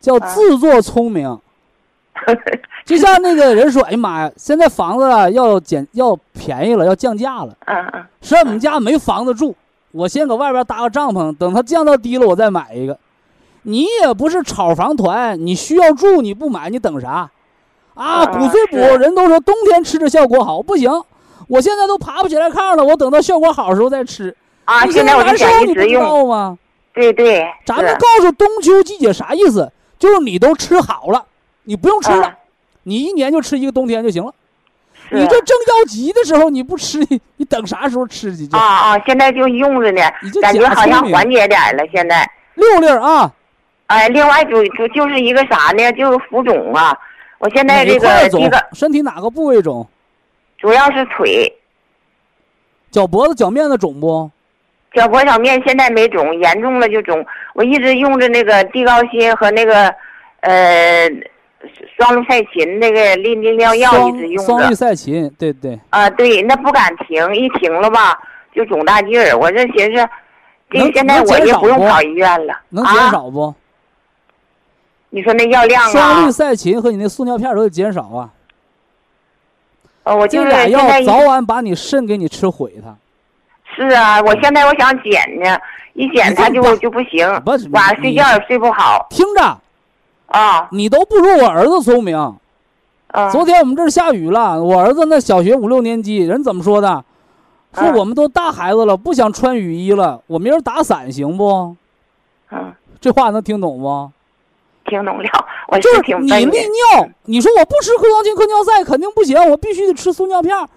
[0.00, 1.38] 叫自作聪明。
[2.84, 7.56] 就像那个人说：“哎呀妈呀，现在房子啊要减要便宜了，要降价了。
[7.66, 9.54] 嗯嗯说我们家没房子住，
[9.92, 12.98] 我先搁外边搭个帐篷，等它降到低了，我再买一个。
[13.62, 17.30] 你也不是炒房团，你需要住你不买，你等啥？
[17.94, 20.90] 啊，嗯骨碎补人都说冬天吃着效果好，不行，
[21.48, 24.34] 我现在都爬不起来炕了，我等到效果好的时候再吃。
[24.64, 25.94] 啊，你现在我难受你不知。
[25.94, 26.58] 道吗？
[26.94, 29.70] 对对，咱们告诉冬秋季节啥意思？
[29.98, 31.24] 就是你都吃好了，
[31.64, 32.36] 你不用吃了，啊
[32.84, 34.32] 你一年就吃一个冬天就行了。
[35.10, 38.46] 你这正要急的时候你不吃，你 你等啥时候吃去？
[38.46, 40.00] 就啊啊，现在就用着呢
[40.40, 41.84] 感觉好像缓解点了。
[41.92, 43.30] 现在，六粒啊，
[43.92, 45.92] 哎，另外就就就是一个啥呢？
[45.92, 46.96] 就是浮肿啊。
[47.38, 48.66] 我现在这个这个？
[48.72, 49.86] 身体哪个部位肿？
[50.56, 51.52] 主要是腿，
[52.90, 54.30] 脚脖子、脚面子肿不？
[54.94, 57.22] 脚脖脚面现在没肿，严重了就肿。
[57.54, 59.94] 我一直用着那个地高辛和那个，
[60.40, 61.06] 呃，
[61.98, 64.76] 双氯噻嗪那个利利尿药一直用双双氯着。
[64.76, 65.78] 噻嗪，对对。
[65.90, 68.18] 啊，对，那不敢停，一停了吧
[68.54, 69.36] 就肿大劲儿。
[69.36, 70.08] 我这寻思，
[70.70, 72.58] 这现在我也不不用跑医院了。
[72.70, 73.10] 能减啊？
[73.10, 73.52] 少不？
[75.14, 76.32] 你说那药量啊双氯？
[76.32, 78.30] 噻嗪和你那速尿片都得减少啊。
[80.04, 82.96] 呃，我就是这俩药早晚把你肾给你吃毁它。
[83.76, 85.58] 是啊，我现在我想减呢，
[85.92, 87.28] 一减它就就不行，
[87.72, 89.58] 晚上睡觉也睡不好听着，
[90.28, 92.16] 啊你都不如我儿子聪明。
[93.08, 93.28] 啊！
[93.28, 97.04] 昨天我们这儿下雨了，我儿子那小学五六年级，人怎么说的？
[97.74, 101.76] 说嗯我们都大孩子了，不想穿雨衣了，我明儿打伞行不？
[102.48, 104.10] 啊，这话能听懂不？
[104.84, 105.28] 听懂了，
[105.68, 106.58] 我就是是你挺笨的利。
[106.58, 110.68] 尿，你说我不吃克刚嗪、克尿塞肯定不行，我必须得吃速尿片儿。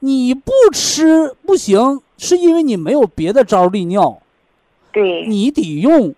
[0.00, 4.18] 你不吃不行，是因为你没有别的招儿利尿，
[4.92, 6.14] 对，你得用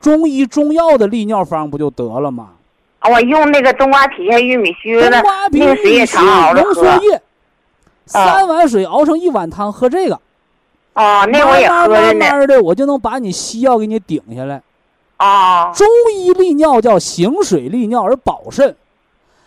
[0.00, 2.50] 中医中药的利尿方不就得了吗？
[3.10, 6.84] 我用那个冬瓜皮下玉米须冬的瓜皮、玉须常熬着浓缩。
[7.04, 7.20] 液，
[8.06, 10.18] 三碗水熬成一碗汤，喝这个。
[10.94, 14.62] 哦，那我也慢慢的，我就能把你西药给你顶下来。
[15.24, 18.76] 哦，中医利尿叫行水利尿而保肾，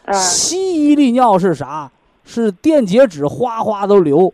[0.06, 1.92] 嗯西医利尿是啥？
[2.26, 4.34] 是电解质哗哗都流，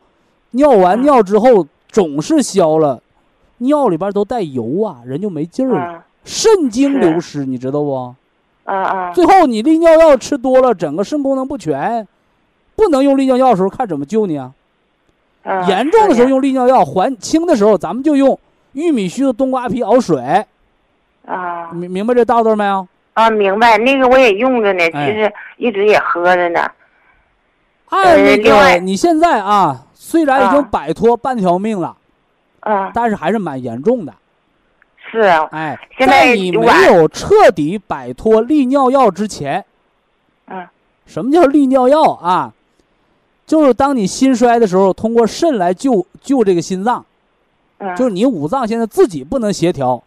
[0.51, 3.01] 尿完嗯尿之后总是消了，
[3.57, 8.15] 尿里边都带油啊，人就没劲儿了，嗯肾精流失，你知道不？
[8.63, 12.07] 嗯嗯，最后你利尿药吃多了，整个肾功能不全，
[12.75, 14.51] 不能用利尿药的时候，看怎么救你啊？
[15.43, 18.39] 嗯严重的时候用利尿药，还轻的时候咱们就用
[18.71, 20.45] 玉米须的冬瓜皮熬水，
[21.25, 22.87] 啊明明白这道道没有？
[23.13, 23.77] 啊，明白。
[23.77, 26.59] 那个我也用着呢，哎其实一直也喝着呢。
[27.89, 31.95] 按那另外个你现在啊，虽然已经啊摆脱半条命了，
[32.61, 34.13] 啊，但是还是蛮严重的。
[35.11, 39.63] 是啊，哎，现在在你没有彻底摆脱利尿药之前，
[40.47, 40.67] 嗯
[41.05, 42.51] 什么叫利尿药啊？
[43.45, 47.05] 就是当你心衰的时候，通过肾来救救这个心脏，
[47.77, 50.01] 嗯，就是你五脏现在自己不能协调，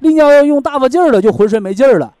[0.00, 2.12] 利尿药用大发劲儿了，就浑身没劲儿了；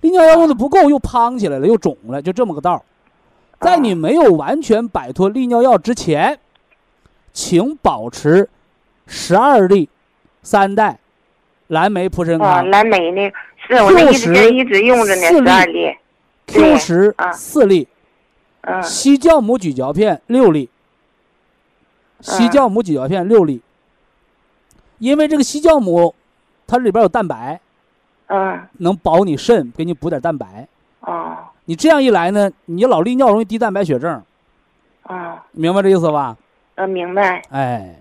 [0.00, 2.82] 利尿药用的不够，又胖起来了，又肿了，就这么个道儿。
[3.60, 6.38] 在你没有完全摆脱利尿药之前，
[7.32, 8.48] 请保持
[9.06, 9.88] 十二粒
[10.42, 10.98] 三代
[11.68, 13.36] 蓝莓普参啊，康、蓝莓那个
[13.68, 15.96] 是我那一直 Q10 一直用着呢，十二粒。
[16.46, 17.30] Q 对十啊。
[17.32, 17.86] 四粒，
[18.62, 18.82] 嗯。
[18.82, 20.68] 西酵母咀嚼片六粒，
[22.20, 23.60] 西嗯酵母咀嚼片六粒。
[24.98, 26.14] 因为这个西酵母，
[26.70, 27.60] 它里边有蛋白，
[28.28, 30.68] 嗯能保你肾，给你补点蛋白。
[31.00, 34.22] 哦你这样一来呢，你老利尿容易低蛋白血症，
[35.04, 36.36] 哦明白这意思吧？
[36.76, 37.96] 呃明白哎，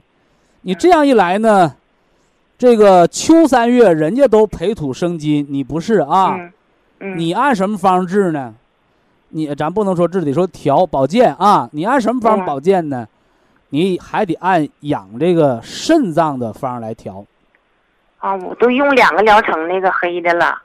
[0.61, 1.75] 你这样一来呢，
[2.57, 6.35] 这个秋三月人家都培土生金，你不是啊？
[6.37, 6.53] 嗯
[6.99, 8.53] 嗯你按什么方治呢？
[9.29, 11.69] 你咱不能说治，得说调保健啊。
[11.71, 13.07] 你按什么方嗯保健呢？
[13.69, 17.23] 你还得按养这个肾脏的方来调。
[18.19, 20.57] 啊，我都用两个疗程那个黑的了，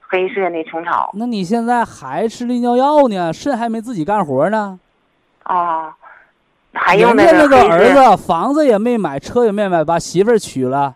[0.00, 3.32] 黑色那虫草那你现在还吃利尿药呢？
[3.32, 4.78] 肾还没自己干活呢。
[5.44, 5.92] 哦，
[6.74, 10.94] 还用人家那个儿子房子也没买，车也没买，把媳妇儿娶了。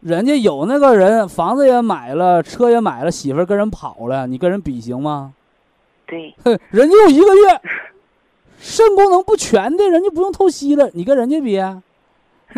[0.00, 5.32] 人家有那个人房子也买了，车也买了，媳妇儿跟人跑了，你跟人比行吗？
[6.06, 7.60] 对哼，人家有一个月
[8.60, 11.82] 肾功能不全的，人家不用透析了，你跟人家比啊，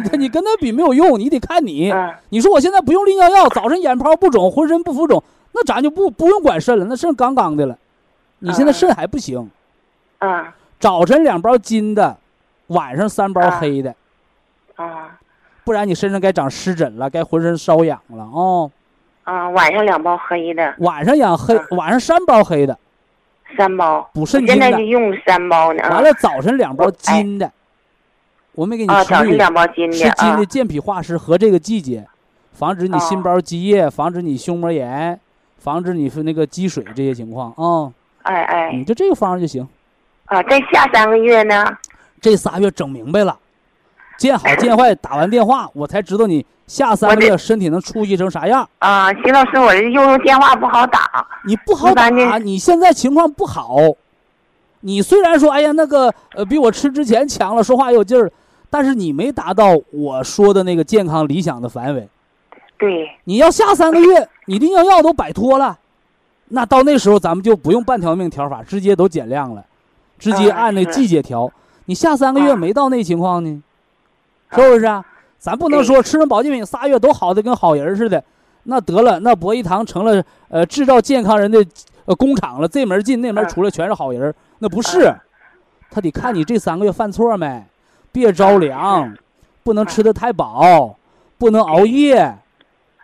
[0.19, 1.91] 你跟他比没有用，你得看你。
[1.91, 5.23] 嗯你说我现在不用利尿药，早晨眼泡不肿，浑身不浮肿，
[5.53, 7.77] 那咱就不不用管肾了，那肾杠杠的了。
[8.41, 9.51] 你现在嗯肾还不行，
[10.19, 12.17] 啊早晨两包金的，
[12.69, 13.95] 晚上三包啊黑的，
[14.77, 15.19] 啊
[15.65, 18.71] 不然你身上该长湿疹了，该浑身瘙痒了哦。
[19.25, 22.79] 啊，晚上两包黑的，晚上养黑，嗯晚上三包黑的，
[23.57, 25.83] 三包，补肾精的在就用三包呢。
[25.83, 27.51] 啊完了早晨两包金的，
[28.59, 32.05] 我没给你啊，吃绿的早上两包金吃金的健脾化湿和这个季节，
[32.51, 35.21] 防止你心哦包积液，防止你胸膜炎，
[35.59, 37.93] 防止你是那个积水这些情况啊。
[38.23, 39.65] 哎哎你就这个方儿就行。
[40.25, 41.65] 啊，再下三个月呢？
[42.21, 43.39] 这仨月整明白了，
[44.19, 48.69] 见好见坏，打完电话我才知道你下三个月身体能出息成啥样。
[48.81, 51.25] 啊，徐老师，我这用用电话不好打。
[51.47, 53.77] 你不好打一般的，你现在情况不好。
[54.81, 58.31] 你虽然说，哎呀，那个呃，比我吃之前强了，说话有劲儿，
[58.71, 62.09] 但是你没达到我说的那个健康理想的范围。
[62.79, 65.79] 对，你要下三个月，你利尿药都摆脱了，
[66.49, 69.65] 那到那时候咱们就不用半条命调法，直接都减量了，
[70.19, 71.51] 直接嗯按那是季节调。
[71.87, 73.63] 你下三个月嗯没到那情况呢，
[74.53, 75.05] 是不是啊？
[75.39, 78.23] 咱不能说吃上保健品仨月都好的跟好人似的，
[78.65, 81.65] 那得了，那博一堂成了呃制造健康人的
[82.05, 85.15] 呃工厂了，这门进那门嗯出来全是好人，那不是嗯，
[85.91, 87.65] 他得看你这三个月犯错没，
[88.19, 89.17] 别着凉，
[89.63, 90.97] 不能吃的太饱，
[91.39, 92.17] 不能熬夜。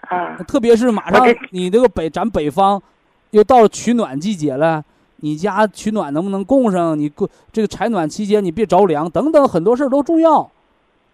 [0.09, 2.83] 啊特别是马上你这个北咱北方
[3.31, 4.85] 又到了取暖季节了，
[5.17, 6.99] 你家取暖能不能供上？
[6.99, 10.51] 你过这个采暖期间你别着凉，等等很多事儿都重要。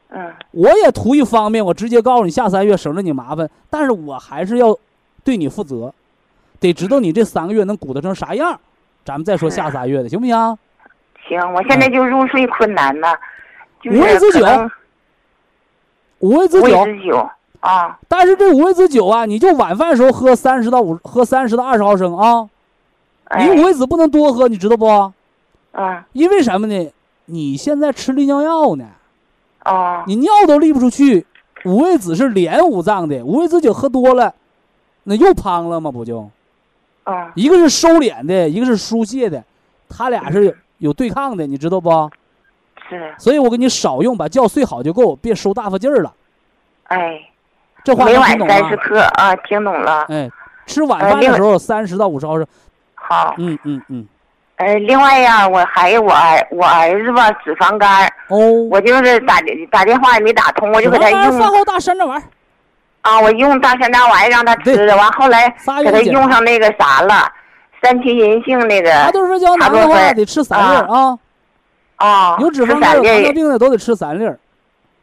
[0.08, 4.76] 嗯我也图一方便，我直接告诉你下三月省着你麻烦，但是我还是要
[5.22, 5.94] 对你负责，
[6.58, 8.58] 得知道你这三个月能鼓捣成啥样，
[9.04, 10.34] 咱们再说下三月的，行不行？
[11.28, 13.20] 行，我现在就入睡困难了，就是
[13.84, 14.46] 五味子酒
[16.18, 22.48] 五味子酒，啊，但是这五味子酒啊，你就晚饭时候喝三十到五，喝三十到二十毫升啊，
[23.24, 25.12] 哎你五味子不能多喝，你知道不？
[25.72, 26.92] 啊因为什么呢？
[27.26, 28.84] 你现在吃利尿药呢，
[29.60, 31.26] 啊你尿都利不出去。
[31.64, 34.34] 五味子是连五脏的，五味子酒喝多了，
[35.04, 35.92] 那又胖了吗？
[35.92, 36.28] 不就
[37.04, 39.44] 啊一个是收敛的，一个是疏泄的，
[39.88, 42.10] 他俩是有有对抗的，你知道不？
[42.90, 46.12] 是，所以我给你少用，把觉睡好就够，别收大发劲儿了。
[46.88, 47.18] 哎，
[47.84, 48.54] 这话每晚能听懂吗？
[48.54, 50.06] 三十克啊，听懂了。
[50.08, 50.28] 哎，
[50.66, 52.46] 吃晚饭的时候三十到五十毫升。
[52.94, 54.06] 好，嗯嗯嗯。
[54.56, 58.36] 呃，另外呀，我还有我儿我儿子吧，脂肪肝，哦，
[58.70, 62.22] 我就是打电打电话也没打通，我就给他脂肪肝饭后大山楂丸儿，
[63.00, 65.48] 啊，我用大山楂丸让他吃的，完后来
[65.82, 67.26] 给他用上那个啥了，
[67.82, 71.18] 三七银杏那个茶多酚胶囊的话得吃三粒儿啊，
[72.00, 74.38] 啊，有脂肪肝有糖尿病的都得吃三粒儿。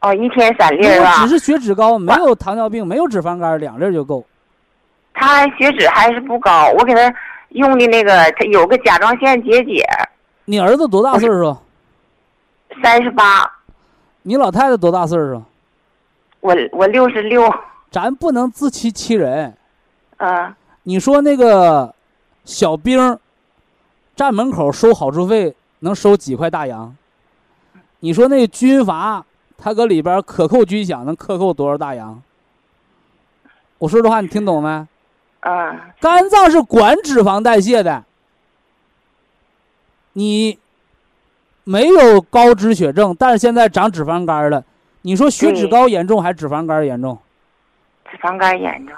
[0.00, 1.38] 哦，一天三粒儿吧果只。
[1.38, 4.24] 是血脂高，没有糖尿病，没有脂肪肝，两粒儿就够。
[5.14, 7.14] 他血脂还是不高，我给他
[7.50, 9.84] 用的那个，他有个甲状腺结节，
[10.44, 11.56] 你儿子多大岁数？
[12.82, 13.48] 三十八，
[14.22, 15.40] 你老太太多大岁数？
[16.40, 17.52] 我我六十六，
[17.92, 19.56] 咱不能自欺欺人。
[20.16, 21.94] 嗯，你说那个
[22.44, 23.18] 小兵
[24.16, 26.96] 站门口收好处费，能收几块大洋？
[28.00, 29.24] 你说那军阀
[29.56, 32.22] 他搁里边儿克扣军饷，能克扣多少大洋？
[33.78, 34.86] 我说的话你听懂没？
[35.40, 38.04] 啊，肝脏是管脂肪代谢的，
[40.12, 40.58] 你
[41.64, 44.64] 没有高脂血症，但是现在长脂肪肝了，
[45.02, 47.18] 你说血脂高严重还是脂肪肝严重？
[48.10, 48.96] 脂肪肝严重。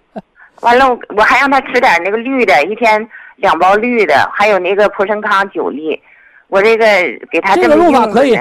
[0.60, 6.00] 完了，我我还让他吃点那个绿的，一天两包绿的，还有那个普生康九粒。
[6.50, 6.84] 我这个
[7.30, 8.38] 给他这个么用法可以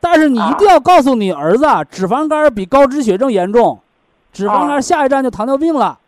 [0.00, 3.78] 但是你一定要告诉你儿子，啊，脂肪肝比高脂血症严重，
[4.32, 5.98] 脂肪肝哦下一站就糖尿病了。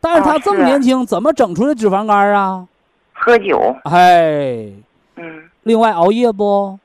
[0.00, 2.66] 但是他这么年轻，怎么整出来脂肪肝啊？
[3.12, 4.68] 喝酒，哎，
[5.16, 6.78] 嗯，另外熬夜不？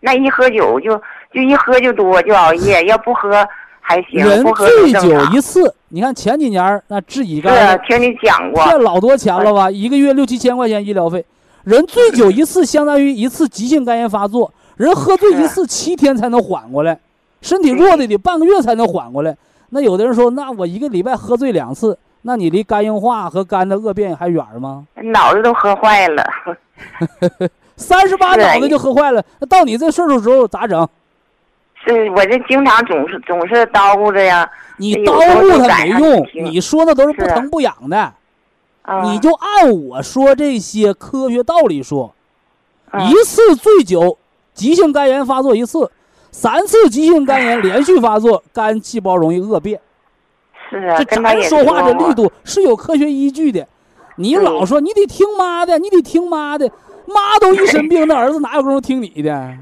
[0.00, 0.96] 那一喝酒就
[1.32, 3.46] 就一喝就多，就熬夜，要不喝
[3.80, 5.24] 还行，人醉酒。
[5.32, 9.70] 一次，你看前几年那治乙是肝的听你讲过，骗老多钱了吧？
[9.70, 11.24] 一个月六七千块钱医疗费，
[11.64, 16.98] 人醉酒一次相当于一次急性肝炎发作，人喝醉一次七天才能缓过来，
[17.42, 19.36] 身体弱的得半个月才能缓过来。
[19.70, 24.86] 那有的人说，那我一个礼拜喝醉两次，那你离肝硬化和肝的恶变还远吗？
[25.02, 26.24] 脑子都喝坏了。
[27.76, 30.88] 三十八是脑子就喝坏了，那到你这岁数时候咋整？
[31.86, 38.12] 是我这经常总是总是叨咕着呀，你叨咕他就赶上没用，你说的都是不疼不痒的，
[38.82, 42.14] 啊，你就按我说这些科学道理说。
[42.92, 44.18] 嗯一次醉酒，
[44.52, 45.88] 急性肝炎发作一次，
[46.32, 49.80] 三次急性肝炎连续发作，肝细胞容易恶变。
[50.68, 53.64] 是啊，这咱说话这力度是有科学依据的。
[54.16, 56.68] 你老说你得听妈的，你得听妈的，
[57.06, 59.56] 妈都一身病，那儿子哪有功夫听你的？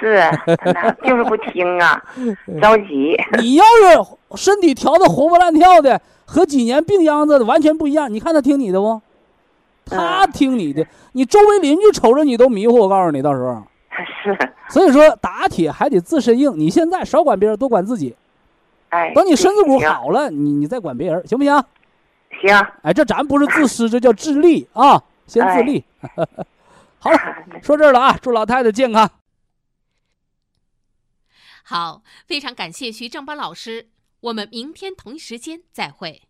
[0.00, 0.18] 是，
[0.64, 2.02] 那就是不听啊，
[2.60, 3.16] 着急。
[3.38, 8.12] 你要是身体调的活蹦乱跳的，和几年病秧子的完全不一样。
[8.12, 9.00] 你看他听你的不？
[9.84, 12.78] 他嗯听你的，你周围邻居瞅着你都迷糊。
[12.78, 13.62] 我告诉你，到时候。
[14.22, 14.38] 是，
[14.68, 16.52] 所以说打铁还得自身硬。
[16.56, 18.14] 你现在少管别人，多管自己。
[18.90, 21.52] 哎，等你身子骨好了，你你再管别人，行不行？
[22.40, 25.84] 行，哎，这咱不是自私，这叫自立啊，先自立。
[26.98, 27.18] 好了，
[27.60, 29.10] 说这儿了啊，祝老太太健康。
[31.70, 33.90] 好，非常感谢徐正邦老师，
[34.22, 36.22] 我们明天同一时间再会。